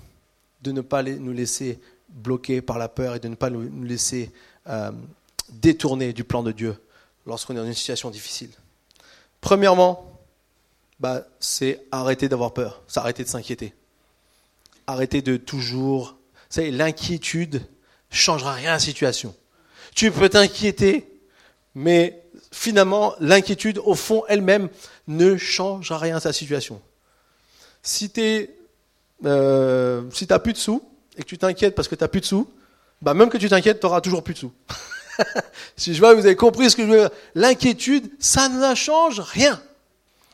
[0.61, 4.31] de ne pas nous laisser bloquer par la peur et de ne pas nous laisser
[4.67, 4.91] euh,
[5.49, 6.75] détourner du plan de Dieu
[7.27, 8.49] lorsqu'on est dans une situation difficile.
[9.41, 10.19] Premièrement,
[10.99, 13.73] bah, c'est arrêter d'avoir peur, c'est arrêter de s'inquiéter.
[14.87, 16.15] Arrêter de toujours...
[16.49, 17.61] Vous savez, l'inquiétude
[18.09, 19.35] changera rien à la situation.
[19.93, 21.07] Tu peux t'inquiéter,
[21.75, 24.69] mais finalement, l'inquiétude, au fond, elle-même,
[25.07, 26.81] ne changera rien à sa situation.
[27.83, 28.49] Si tu
[29.25, 30.81] euh, n'as plus de sous
[31.17, 32.49] et que tu t'inquiètes parce que tu n'as plus de sous,
[33.01, 34.53] bah même que tu t'inquiètes, tu auras toujours plus de sous.
[35.77, 39.19] si je vois vous avez compris ce que je veux dire, l'inquiétude, ça ne change
[39.19, 39.61] rien.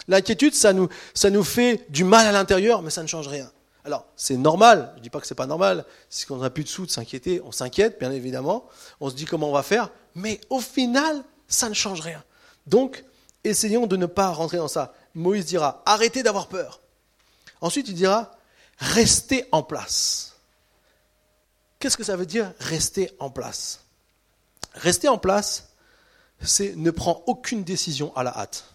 [0.07, 3.49] L'inquiétude, ça nous, fait du mal à l'intérieur, mais ça ne change rien.
[3.86, 6.63] Alors, c'est normal, je ne dis pas que c'est pas normal, si on n'a plus
[6.63, 8.65] de sous de s'inquiéter, on s'inquiète, bien évidemment,
[9.01, 12.23] on se dit comment on va faire, mais au final, ça ne change rien.
[12.65, 13.03] Donc,
[13.43, 14.93] essayons de ne pas rentrer dans ça.
[15.15, 16.79] Moïse dira, arrêtez d'avoir peur.
[17.59, 18.31] Ensuite, il dira,
[18.77, 20.36] rester en place.
[21.79, 23.82] Qu'est-ce que ça veut dire rester en place?
[24.74, 25.69] Rester en place,
[26.41, 28.65] c'est ne prendre aucune décision à la hâte.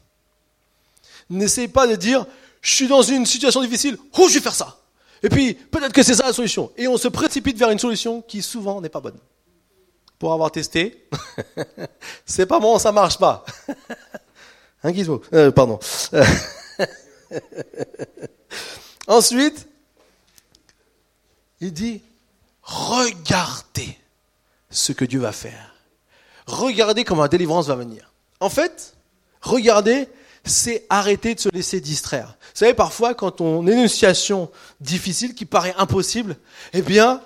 [1.31, 2.27] N'essayez pas de dire
[2.61, 4.79] je suis dans une situation difficile, oh je vais faire ça.
[5.23, 6.73] Et puis peut-être que c'est ça la solution.
[6.77, 9.19] Et on se précipite vers une solution qui souvent n'est pas bonne.
[10.19, 11.09] Pour avoir testé,
[12.27, 13.45] c'est pas bon, ça marche pas.
[14.83, 15.79] Un gizmo, euh, pardon.
[19.07, 19.69] Ensuite,
[21.61, 22.03] il dit,
[22.63, 23.97] regardez
[24.71, 25.75] ce que Dieu va faire.
[26.49, 28.11] Regardez comment la délivrance va venir.
[28.41, 28.95] En fait,
[29.43, 30.09] regardez,
[30.45, 32.39] c'est arrêter de se laisser distraire.
[32.41, 36.37] Vous savez, parfois, quand on est dans une situation difficile qui paraît impossible,
[36.73, 37.21] eh bien,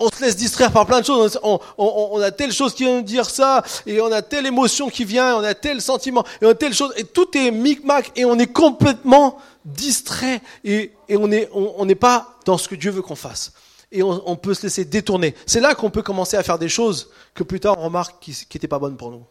[0.00, 1.38] on se laisse distraire par plein de choses.
[1.44, 5.04] On, a telle chose qui vient de dire ça, et on a telle émotion qui
[5.04, 8.24] vient, on a tel sentiment, et on a telle chose, et tout est micmac, et
[8.24, 13.52] on est complètement distrait, et, on n'est pas dans ce que Dieu veut qu'on fasse
[13.92, 15.34] et on, peut se laisser détourner.
[15.46, 18.46] C'est là qu'on peut commencer à faire des choses que plus tard on remarque qui
[18.52, 19.24] n'étaient pas bonnes pour nous.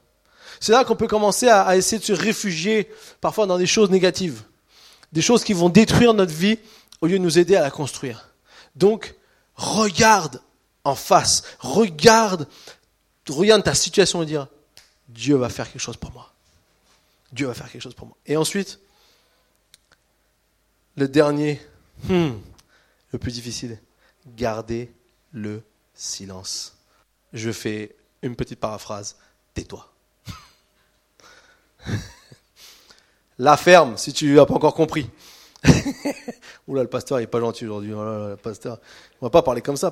[0.59, 2.89] C'est là qu'on peut commencer à, essayer de se réfugier
[3.21, 4.43] parfois dans des choses négatives,
[5.11, 6.57] des choses qui vont détruire notre vie
[7.01, 8.29] au lieu de nous aider à la construire.
[8.75, 9.15] Donc,
[9.55, 10.41] regarde
[10.83, 12.47] en face, regarde,
[13.29, 14.47] regarde ta situation et dire,
[15.09, 16.31] Dieu va faire quelque chose pour moi.
[17.31, 18.17] Dieu va faire quelque chose pour moi.
[18.25, 18.79] Et ensuite,
[20.95, 21.61] le dernier,
[22.03, 22.31] hmm,
[23.11, 23.79] le plus difficile,
[24.25, 24.93] garder
[25.31, 25.63] le
[25.93, 26.77] silence.
[27.33, 29.17] Je fais une petite paraphrase,
[29.53, 29.91] tais-toi.
[33.37, 35.09] La ferme, si tu n'as pas encore compris.
[36.67, 37.93] Oula, le pasteur, n'est pas gentil aujourd'hui.
[37.93, 38.79] Oh le pasteur,
[39.21, 39.91] on va pas parler comme ça.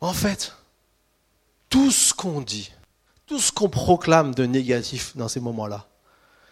[0.00, 0.54] En fait,
[1.68, 2.72] tout ce qu'on dit,
[3.26, 5.86] tout ce qu'on proclame de négatif dans ces moments-là,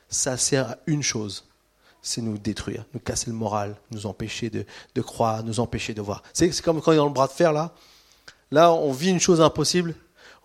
[0.08, 1.44] ça sert à une chose,
[2.02, 6.00] c'est nous détruire, nous casser le moral, nous empêcher de, de croire, nous empêcher de
[6.00, 6.22] voir.
[6.32, 7.74] C'est comme quand on est dans le bras de fer, là.
[8.50, 9.94] Là, on vit une chose impossible,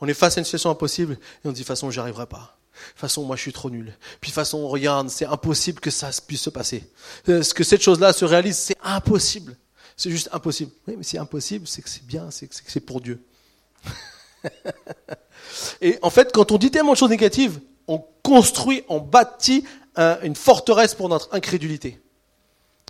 [0.02, 2.28] on est face à une situation impossible, et on dit, de toute façon, j'y arriverai
[2.28, 2.58] pas.
[2.74, 3.96] De toute façon, moi, je suis trop nul.
[4.22, 6.84] Puis, de toute façon, regarde, c'est impossible que ça puisse se passer.
[7.30, 9.56] Euh, ce que cette chose-là se réalise, c'est impossible.
[9.96, 10.72] C'est juste impossible.
[10.88, 13.24] Oui, mais c'est impossible, c'est que c'est bien, c'est que c'est pour Dieu.
[15.82, 19.64] Et en fait, quand on dit tellement de choses négatives, on construit, on bâtit
[19.98, 22.02] une forteresse pour notre incrédulité.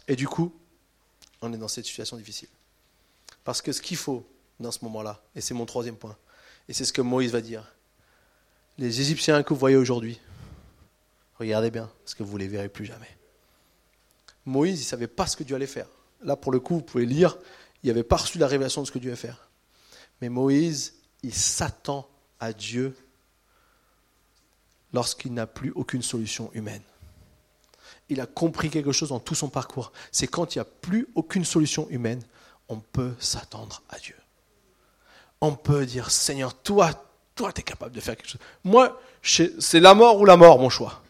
[0.08, 0.54] Et du coup,
[1.42, 2.50] on est dans cette situation difficile.
[3.44, 4.28] Parce que ce qu'il faut
[4.60, 6.18] dans ce moment-là, et c'est mon troisième point,
[6.68, 7.76] et c'est ce que Moïse va dire,
[8.78, 10.20] les Égyptiens que vous voyez aujourd'hui,
[11.40, 13.18] regardez bien, parce que vous ne les verrez plus jamais.
[14.46, 15.88] Moïse, il ne savait pas ce que Dieu allait faire.
[16.22, 17.38] Là, pour le coup, vous pouvez lire,
[17.84, 19.50] il n'avait pas reçu la révélation de ce que Dieu allait faire.
[20.22, 22.96] Mais Moïse, il s'attend à Dieu
[24.94, 26.84] lorsqu'il n'a plus aucune solution humaine.
[28.10, 29.92] Il a compris quelque chose dans tout son parcours.
[30.12, 32.22] C'est quand il n'y a plus aucune solution humaine,
[32.70, 34.16] on peut s'attendre à Dieu.
[35.42, 36.92] On peut dire, Seigneur, toi,
[37.36, 38.42] toi, tu es capable de faire quelque chose.
[38.64, 41.02] Moi, c'est la mort ou la mort, mon choix.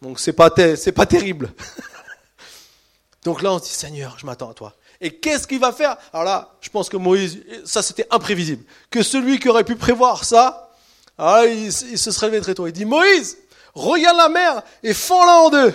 [0.00, 1.52] Donc, c'est pas, pas terrible.
[3.24, 4.74] Donc là, on se dit, Seigneur, je m'attends à toi.
[5.00, 5.96] Et qu'est-ce qu'il va faire?
[6.12, 8.64] Alors là, je pense que Moïse, ça c'était imprévisible.
[8.88, 10.70] Que celui qui aurait pu prévoir ça,
[11.18, 12.66] ah, il, se serait levé très tôt.
[12.66, 13.36] Il dit, Moïse,
[13.74, 15.74] regarde la mer et fends-la en deux.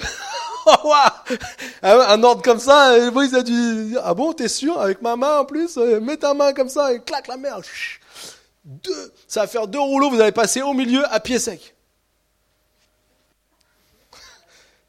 [1.83, 5.39] un ordre comme ça, Moïse a dû dire, ah bon, t'es sûr Avec ma main
[5.39, 7.59] en plus, euh, mets ta main comme ça et claque la mer.
[8.65, 11.73] Deux, ça va faire deux rouleaux, vous allez passer au milieu à pied sec.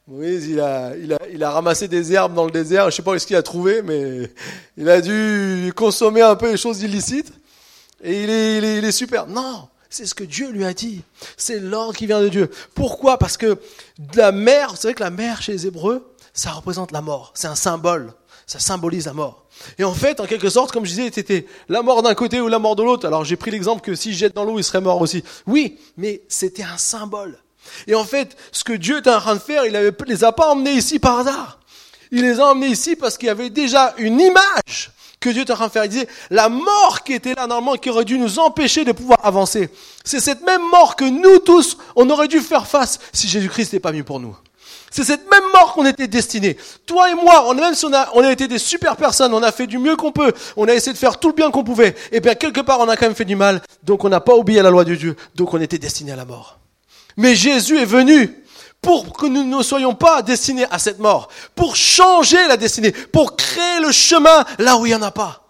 [0.08, 2.84] Moïse, il a, il, a, il a ramassé des herbes dans le désert.
[2.84, 4.32] Je ne sais pas est-ce qu'il a trouvé, mais
[4.78, 7.30] il a dû consommer un peu les choses illicites.
[8.02, 9.26] Et il est, il est, il est super.
[9.26, 11.02] Non, c'est ce que Dieu lui a dit.
[11.36, 12.50] C'est l'ordre qui vient de Dieu.
[12.74, 13.18] Pourquoi?
[13.18, 13.58] Parce que
[14.14, 17.32] la mer, vous savez que la mer chez les Hébreux, ça représente la mort.
[17.34, 18.12] C'est un symbole.
[18.46, 19.44] Ça symbolise la mort.
[19.78, 22.48] Et en fait, en quelque sorte, comme je disais, c'était la mort d'un côté ou
[22.48, 23.06] la mort de l'autre.
[23.06, 25.22] Alors j'ai pris l'exemple que si je jette dans l'eau, il serait mort aussi.
[25.46, 27.38] Oui, mais c'était un symbole.
[27.86, 30.32] Et en fait, ce que Dieu était en train de faire, il ne les a
[30.32, 31.60] pas emmenés ici par hasard.
[32.10, 35.52] Il les a emmenés ici parce qu'il y avait déjà une image que Dieu était
[35.52, 35.84] en train faire.
[35.84, 39.18] Il disait, la mort qui était là normalement, qui aurait dû nous empêcher de pouvoir
[39.24, 39.70] avancer,
[40.04, 43.80] c'est cette même mort que nous tous, on aurait dû faire face si Jésus-Christ n'était
[43.80, 44.36] pas mieux pour nous.
[44.90, 46.56] C'est cette même mort qu'on était destiné.
[46.86, 49.42] Toi et moi, on, même si on a, on a été des super personnes, on
[49.42, 51.64] a fait du mieux qu'on peut, on a essayé de faire tout le bien qu'on
[51.64, 54.20] pouvait, et bien quelque part on a quand même fait du mal, donc on n'a
[54.20, 56.58] pas oublié la loi de Dieu, donc on était destiné à la mort.
[57.18, 58.37] Mais Jésus est venu
[58.80, 63.36] pour que nous ne soyons pas destinés à cette mort, pour changer la destinée, pour
[63.36, 65.48] créer le chemin là où il n'y en a pas,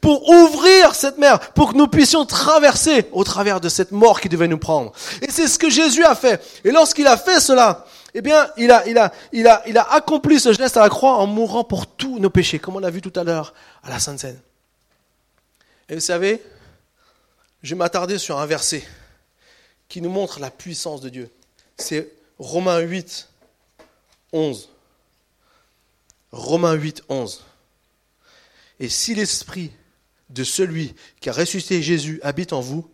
[0.00, 4.28] pour ouvrir cette mer, pour que nous puissions traverser au travers de cette mort qui
[4.28, 4.92] devait nous prendre.
[5.22, 6.42] Et c'est ce que Jésus a fait.
[6.64, 9.92] Et lorsqu'il a fait cela, eh bien, il a, il a, il a, il a
[9.92, 12.90] accompli ce geste à la croix en mourant pour tous nos péchés, comme on l'a
[12.90, 14.40] vu tout à l'heure à la Sainte Seine.
[15.88, 16.42] Et vous savez,
[17.62, 18.86] je vais m'attarder sur un verset
[19.88, 21.30] qui nous montre la puissance de Dieu.
[21.76, 23.28] C'est Romains 8,
[24.32, 24.68] 11.
[26.30, 27.44] Romains 8, 11.
[28.80, 29.72] Et si l'esprit
[30.30, 32.88] de celui qui a ressuscité Jésus habite en vous,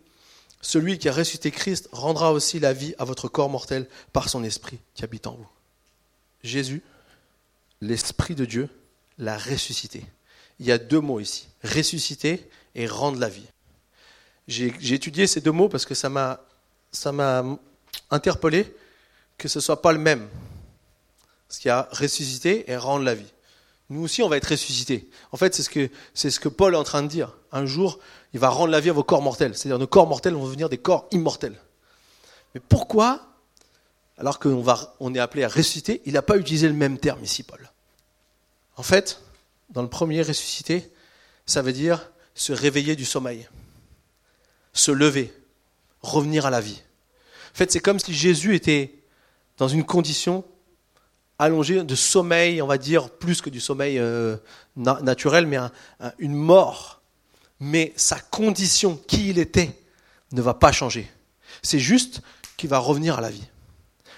[0.61, 4.43] celui qui a ressuscité Christ rendra aussi la vie à votre corps mortel par son
[4.43, 5.47] esprit qui habite en vous.
[6.43, 6.81] Jésus,
[7.81, 8.69] l'esprit de Dieu,
[9.19, 10.03] l'a ressuscité.
[10.59, 13.45] Il y a deux mots ici, ressusciter et rendre la vie.
[14.47, 16.39] J'ai étudié ces deux mots parce que ça m'a
[18.09, 18.73] interpellé
[19.37, 20.27] que ce ne soit pas le même.
[21.49, 23.31] Ce qui a ressuscité et rendre la vie.
[23.89, 25.09] Nous aussi, on va être ressuscités.
[25.31, 27.37] En fait, c'est ce que, c'est ce que Paul est en train de dire.
[27.51, 27.99] Un jour,
[28.33, 29.55] il va rendre la vie à vos corps mortels.
[29.55, 31.59] C'est-à-dire, nos corps mortels vont devenir des corps immortels.
[32.53, 33.21] Mais pourquoi,
[34.17, 37.23] alors qu'on va, on est appelé à ressusciter, il n'a pas utilisé le même terme
[37.23, 37.69] ici, Paul?
[38.75, 39.21] En fait,
[39.69, 40.91] dans le premier ressuscité,
[41.45, 43.47] ça veut dire se réveiller du sommeil,
[44.73, 45.33] se lever,
[46.01, 46.81] revenir à la vie.
[47.53, 48.95] En fait, c'est comme si Jésus était
[49.57, 50.43] dans une condition
[51.39, 54.37] allongée de sommeil, on va dire, plus que du sommeil euh,
[54.75, 55.57] naturel, mais
[56.19, 57.01] une mort.
[57.59, 59.71] Mais sa condition, qui il était,
[60.31, 61.09] ne va pas changer.
[61.61, 62.21] C'est juste
[62.57, 63.47] qu'il va revenir à la vie.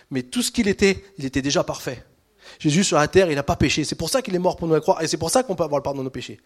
[0.09, 2.03] Mais tout ce qu'il était, il était déjà parfait.
[2.59, 3.83] Jésus sur la terre, il n'a pas péché.
[3.83, 5.55] C'est pour ça qu'il est mort pour nous la croire et c'est pour ça qu'on
[5.55, 6.39] peut avoir le pardon de nos péchés.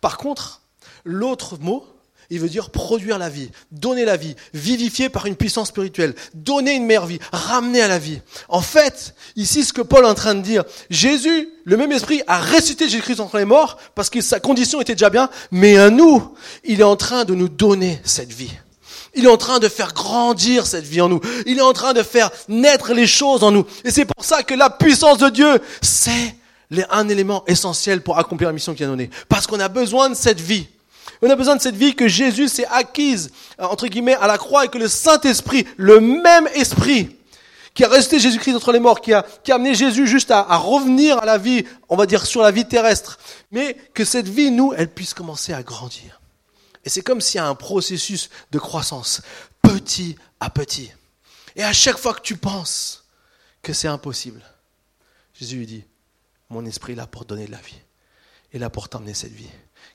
[0.00, 0.62] Par contre,
[1.04, 1.84] l'autre mot,
[2.30, 6.72] il veut dire produire la vie, donner la vie, vivifier par une puissance spirituelle, donner
[6.72, 8.20] une meilleure vie, ramener à la vie.
[8.48, 12.22] En fait, ici, ce que Paul est en train de dire, Jésus, le même esprit,
[12.26, 15.90] a ressuscité Jésus-Christ entre les morts parce que sa condition était déjà bien, mais à
[15.90, 18.52] nous, il est en train de nous donner cette vie.
[19.14, 21.20] Il est en train de faire grandir cette vie en nous.
[21.46, 23.64] Il est en train de faire naître les choses en nous.
[23.84, 26.36] Et c'est pour ça que la puissance de Dieu, c'est
[26.90, 29.08] un élément essentiel pour accomplir la mission qu'il a donnée.
[29.28, 30.68] Parce qu'on a besoin de cette vie.
[31.22, 34.38] On a besoin de cette vie que Jésus s'est acquise, euh, entre guillemets, à la
[34.38, 37.16] croix et que le Saint-Esprit, le même esprit,
[37.74, 41.18] qui a resté Jésus-Christ entre les morts, qui a, amené Jésus juste à, à, revenir
[41.18, 43.18] à la vie, on va dire sur la vie terrestre,
[43.50, 46.20] mais que cette vie, nous, elle puisse commencer à grandir.
[46.84, 49.22] Et c'est comme s'il y a un processus de croissance,
[49.62, 50.90] petit à petit.
[51.56, 53.04] Et à chaque fois que tu penses
[53.62, 54.42] que c'est impossible,
[55.34, 55.84] Jésus lui dit,
[56.50, 57.78] mon esprit est là pour donner de la vie,
[58.52, 59.50] est là pour t'amener cette vie,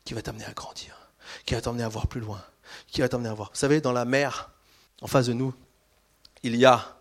[0.05, 1.02] qui va t'amener à grandir
[1.45, 2.43] qui va t'emmener à voir plus loin,
[2.87, 3.49] qui va t'emmener à voir.
[3.53, 4.51] Vous savez, dans la mer,
[5.01, 5.53] en face de nous,
[6.43, 6.97] il y a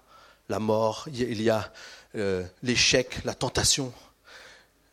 [0.49, 1.73] la mort, il y a
[2.15, 3.93] euh, l'échec, la tentation,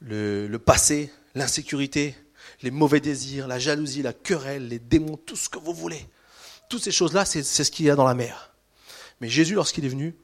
[0.01, 2.15] le, le passé, l'insécurité,
[2.61, 6.07] les mauvais désirs, la jalousie, la querelle, les démons, tout ce que vous voulez.
[6.69, 8.51] Toutes ces choses-là, c'est ce qu'il y a dans la mer.
[9.21, 10.15] Mais Jésus, lorsqu'il est venu,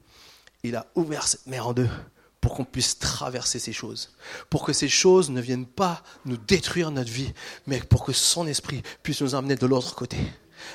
[0.62, 1.88] il a ouvert cette mer en deux
[2.46, 4.12] pour qu'on puisse traverser ces choses,
[4.50, 7.32] pour que ces choses ne viennent pas nous détruire notre vie,
[7.66, 10.16] mais pour que son esprit puisse nous emmener de l'autre côté,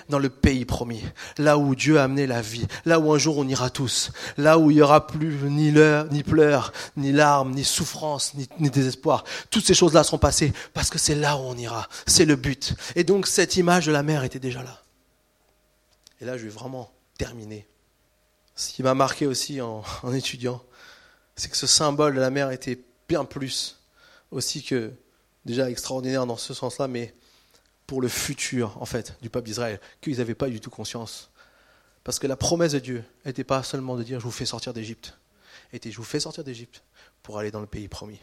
[0.09, 1.01] dans le pays promis,
[1.37, 4.59] là où Dieu a amené la vie, là où un jour on ira tous, là
[4.59, 5.71] où il n'y aura plus ni,
[6.11, 9.23] ni pleurs, ni larmes, ni souffrance, ni, désespoir.
[9.49, 12.75] Toutes ces choses-là seront passées parce que c'est là où on ira, c'est le but.
[12.97, 14.81] Et donc cette image de la mer était déjà là.
[16.19, 17.65] Et là, je vais vraiment terminer.
[18.57, 20.61] Ce qui m'a marqué aussi en étudiant,
[21.35, 23.79] c'est que ce symbole de la mer était bien plus
[24.31, 24.91] aussi que
[25.45, 27.13] déjà extraordinaire dans ce sens-là, mais
[27.87, 31.29] pour le futur, en fait, du peuple d'Israël, qu'ils n'avaient pas du tout conscience.
[32.03, 34.73] Parce que la promesse de Dieu n'était pas seulement de dire je vous fais sortir
[34.73, 35.17] d'Égypte,
[35.73, 36.83] était je vous fais sortir d'Égypte
[37.21, 38.19] pour aller dans le pays promis.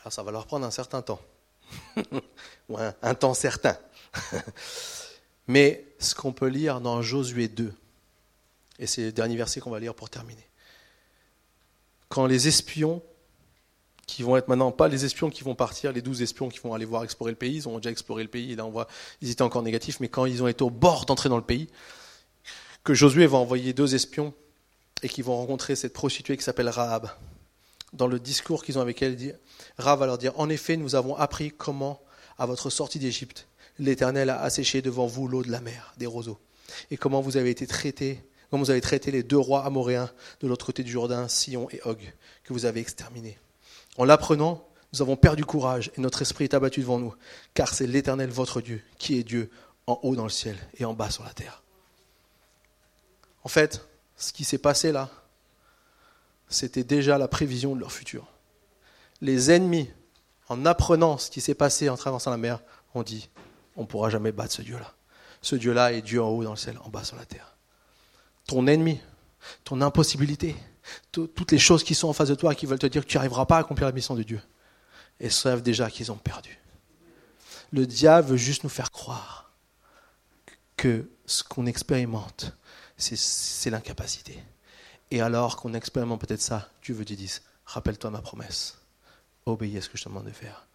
[0.00, 1.20] Alors ça va leur prendre un certain temps,
[2.68, 3.76] ou un, un temps certain.
[5.48, 7.74] Mais ce qu'on peut lire dans Josué 2,
[8.78, 10.46] et c'est le dernier verset qu'on va lire pour terminer
[12.12, 13.00] quand les espions,
[14.06, 16.74] qui vont être maintenant pas les espions qui vont partir, les douze espions qui vont
[16.74, 18.86] aller voir explorer le pays, ils ont déjà exploré le pays, et là on voit,
[19.22, 21.70] ils étaient encore négatifs, mais quand ils ont été au bord d'entrer dans le pays,
[22.84, 24.34] que Josué va envoyer deux espions
[25.02, 27.08] et qui vont rencontrer cette prostituée qui s'appelle Rahab.
[27.94, 29.16] Dans le discours qu'ils ont avec elle,
[29.78, 32.02] Rahab va leur dire En effet, nous avons appris comment,
[32.36, 33.48] à votre sortie d'Égypte,
[33.78, 36.38] l'Éternel a asséché devant vous l'eau de la mer, des roseaux,
[36.90, 38.22] et comment vous avez été traités
[38.52, 40.10] comme vous avez traité les deux rois amoréens
[40.42, 41.98] de l'autre côté du Jourdain, Sion et Og,
[42.44, 43.38] que vous avez exterminés.
[43.96, 47.14] En l'apprenant, nous avons perdu courage et notre esprit est abattu devant nous,
[47.54, 49.50] car c'est l'Éternel votre Dieu qui est Dieu
[49.86, 51.62] en haut dans le ciel et en bas sur la terre.
[53.42, 53.88] En fait,
[54.18, 55.08] ce qui s'est passé là,
[56.50, 58.26] c'était déjà la prévision de leur futur.
[59.22, 59.88] Les ennemis,
[60.50, 62.60] en apprenant ce qui s'est passé en traversant la mer,
[62.94, 63.30] ont dit,
[63.76, 64.92] on ne pourra jamais battre ce Dieu-là.
[65.40, 67.51] Ce Dieu-là est Dieu en haut dans le ciel, en bas sur la terre
[68.46, 69.00] ton ennemi,
[69.64, 70.56] ton impossibilité,
[71.12, 73.08] toutes les choses qui sont en face de toi et qui veulent te dire que
[73.08, 74.40] tu n'arriveras pas à accomplir la mission de Dieu,
[75.20, 76.58] et savent déjà qu'ils ont perdu.
[77.72, 79.52] Le diable veut juste nous faire croire
[80.76, 82.52] que ce qu'on expérimente,
[82.96, 84.42] c'est l'incapacité.
[85.10, 87.30] Et alors qu'on expérimente peut-être ça, Dieu veut te dire,
[87.64, 88.78] rappelle-toi ma promesse,
[89.46, 90.66] obéis à ce que je te demande de faire,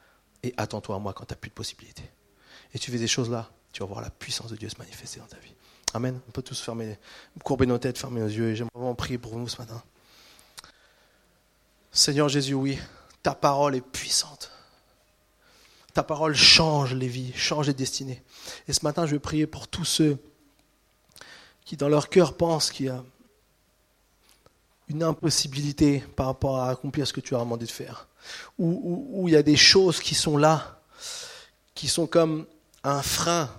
[0.44, 2.10] et attends-toi à moi quand tu n'as plus de possibilités.
[2.74, 5.20] Et tu fais des choses là, tu vas voir la puissance de Dieu se manifester
[5.20, 5.54] dans ta vie.
[5.98, 6.20] Amen.
[6.28, 6.96] On peut tous fermer,
[7.44, 8.52] courber nos têtes, fermer nos yeux.
[8.52, 9.82] Et j'aimerais vraiment prier pour nous ce matin.
[11.92, 12.78] Seigneur Jésus, oui,
[13.24, 14.52] ta parole est puissante.
[15.96, 18.22] Ta parole change les vies, change les destinées.
[18.68, 20.20] Et ce matin, je veux prier pour tous ceux
[21.66, 23.04] qui, dans leur cœur, pensent qu'il y a
[24.90, 28.08] une impossibilité par rapport à accomplir ce que tu as demandé de faire.
[28.60, 30.80] Ou, il y a des choses qui sont là,
[31.74, 32.46] qui sont comme
[32.84, 33.50] un frein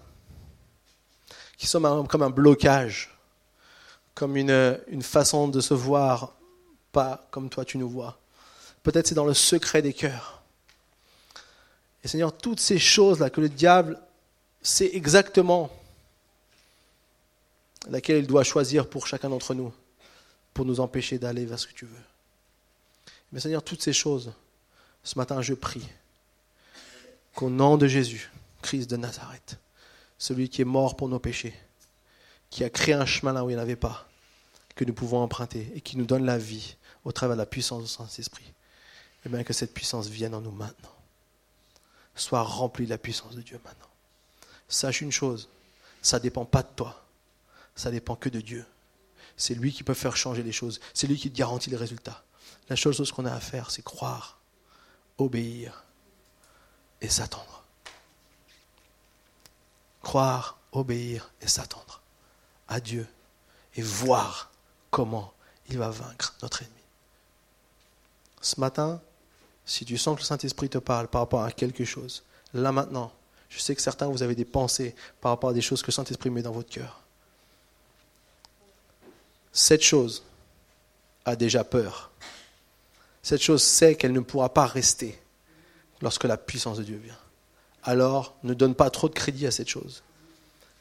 [1.59, 3.18] qui sont comme un blocage,
[4.14, 6.32] comme une, une façon de se voir
[6.92, 8.18] pas comme toi tu nous vois.
[8.82, 10.42] Peut-être c'est dans le secret des cœurs.
[12.02, 14.00] Et Seigneur, toutes ces choses-là que le diable
[14.62, 15.70] sait exactement
[17.88, 19.72] laquelle il doit choisir pour chacun d'entre nous,
[20.54, 22.02] pour nous empêcher d'aller vers ce que tu veux.
[23.32, 24.32] Mais Seigneur, toutes ces choses,
[25.02, 25.86] ce matin, je prie
[27.34, 28.30] qu'au nom de Jésus,
[28.62, 29.59] Christ de Nazareth,
[30.19, 31.55] celui qui est mort pour nos péchés,
[32.51, 34.09] qui a créé un chemin là où il n'y en avait pas,
[34.75, 37.83] que nous pouvons emprunter et qui nous donne la vie au travers de la puissance
[37.83, 38.53] du Saint-Esprit.
[39.25, 40.95] Eh bien, que cette puissance vienne en nous maintenant.
[42.14, 43.89] Sois rempli de la puissance de Dieu maintenant.
[44.69, 45.49] Sache une chose,
[46.03, 47.05] ça ne dépend pas de toi,
[47.75, 48.64] ça dépend que de Dieu.
[49.37, 52.25] C'est lui qui peut faire changer les choses, c'est lui qui garantit les résultats.
[52.69, 54.39] La seule chose qu'on a à faire, c'est croire,
[55.16, 55.85] obéir
[57.01, 57.64] et s'attendre.
[60.03, 62.01] Croire, obéir et s'attendre
[62.68, 63.07] à Dieu
[63.74, 64.51] et voir
[64.90, 65.32] comment
[65.68, 66.74] il va vaincre notre ennemi.
[68.40, 69.01] Ce matin,
[69.64, 72.22] si tu sens que le Saint-Esprit te parle par rapport à quelque chose,
[72.55, 73.12] là maintenant,
[73.49, 75.92] je sais que certains, vous avez des pensées par rapport à des choses que le
[75.92, 77.01] Saint-Esprit met dans votre cœur.
[79.53, 80.22] Cette chose
[81.24, 82.11] a déjà peur.
[83.22, 85.20] Cette chose sait qu'elle ne pourra pas rester
[86.01, 87.18] lorsque la puissance de Dieu vient.
[87.83, 90.03] Alors, ne donne pas trop de crédit à cette chose.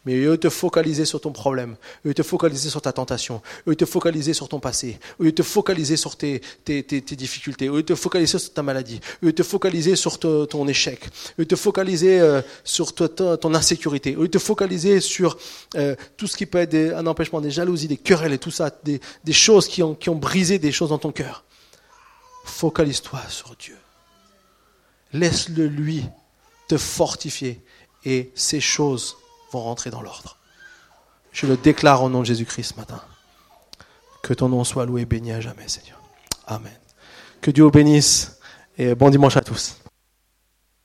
[0.07, 1.75] Mais au te focaliser sur ton problème,
[2.05, 5.97] au te focaliser sur ta tentation, au te focaliser sur ton passé, au te focaliser
[5.97, 11.01] sur tes, difficultés, au te focaliser sur ta maladie, au te focaliser sur ton échec,
[11.37, 15.37] au te focaliser sur ton insécurité, au te focaliser sur
[16.15, 19.33] tout ce qui peut être un empêchement, des jalousies, des querelles et tout ça, des,
[19.33, 21.43] choses qui ont, qui ont brisé des choses dans ton cœur.
[22.45, 23.75] Focalise-toi sur Dieu.
[25.11, 26.05] Laisse-le lui
[26.67, 27.63] te fortifier
[28.05, 29.17] et ces choses
[29.51, 30.37] vont rentrer dans l'ordre.
[31.31, 33.01] Je le déclare au nom de Jésus-Christ ce matin.
[34.23, 36.01] Que ton nom soit loué et béni à jamais, Seigneur.
[36.45, 36.77] Amen.
[37.41, 38.39] Que Dieu vous bénisse
[38.77, 39.77] et bon dimanche à tous.